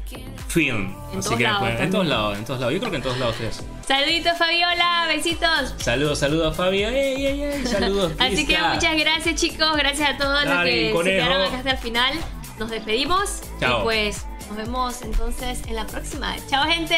[0.50, 0.96] Film.
[1.12, 2.74] En Así todos que lados en todos lados, en todos lados.
[2.74, 3.64] Yo creo que en todos lados es.
[3.86, 5.04] Saluditos, Fabiola.
[5.06, 5.74] Besitos.
[5.78, 6.82] Saludos, saludos, Fabi.
[6.82, 8.12] Ey, ey, ey, Saludos.
[8.18, 9.76] Así que muchas gracias, chicos.
[9.76, 12.14] Gracias a todos los que se quedaron acá hasta el final.
[12.58, 13.42] Nos despedimos.
[13.60, 13.80] Chao.
[13.80, 16.34] Y pues nos vemos entonces en la próxima.
[16.48, 16.96] Chao, gente.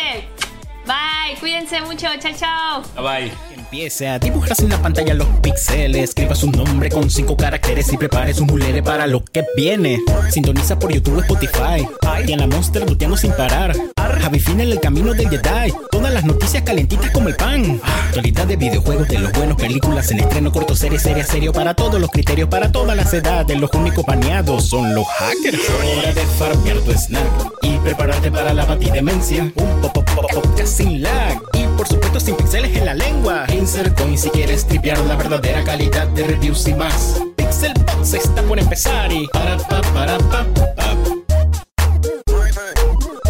[0.87, 1.39] Bye.
[1.41, 2.07] Cuídense mucho.
[2.21, 2.83] Chao, chao.
[2.95, 3.33] Bye bye.
[3.57, 6.05] Empiece a dibujarse en la pantalla los píxeles.
[6.05, 10.01] Escriba su nombre con cinco caracteres y prepare su mulere para lo que viene.
[10.31, 11.87] Sintoniza por YouTube, Spotify.
[12.27, 13.75] Y en la Monster luteando sin parar.
[14.21, 15.73] Javi Fina en el camino del Jedi.
[15.91, 17.81] Todas las noticias calentitas como el pan.
[17.83, 21.53] Actualidad de videojuegos, de los buenos, películas en estreno, corto, serie, serie, serio.
[21.53, 23.59] Para todos los criterios, para todas las edades.
[23.59, 25.63] Los únicos baneados son los hackers.
[25.99, 27.25] Hora de farmear tu snack
[27.63, 29.51] y prepararte para la batidemencia.
[29.55, 31.41] Un pop, pop, pop, podcast sin lag.
[31.53, 33.45] Y por supuesto sin pixeles en la lengua.
[33.53, 37.23] Insert coin si quieres tripear la verdadera calidad de reviews y más.
[37.37, 40.47] Pixel Box está por empezar y para pa para pa
[40.77, 41.12] pa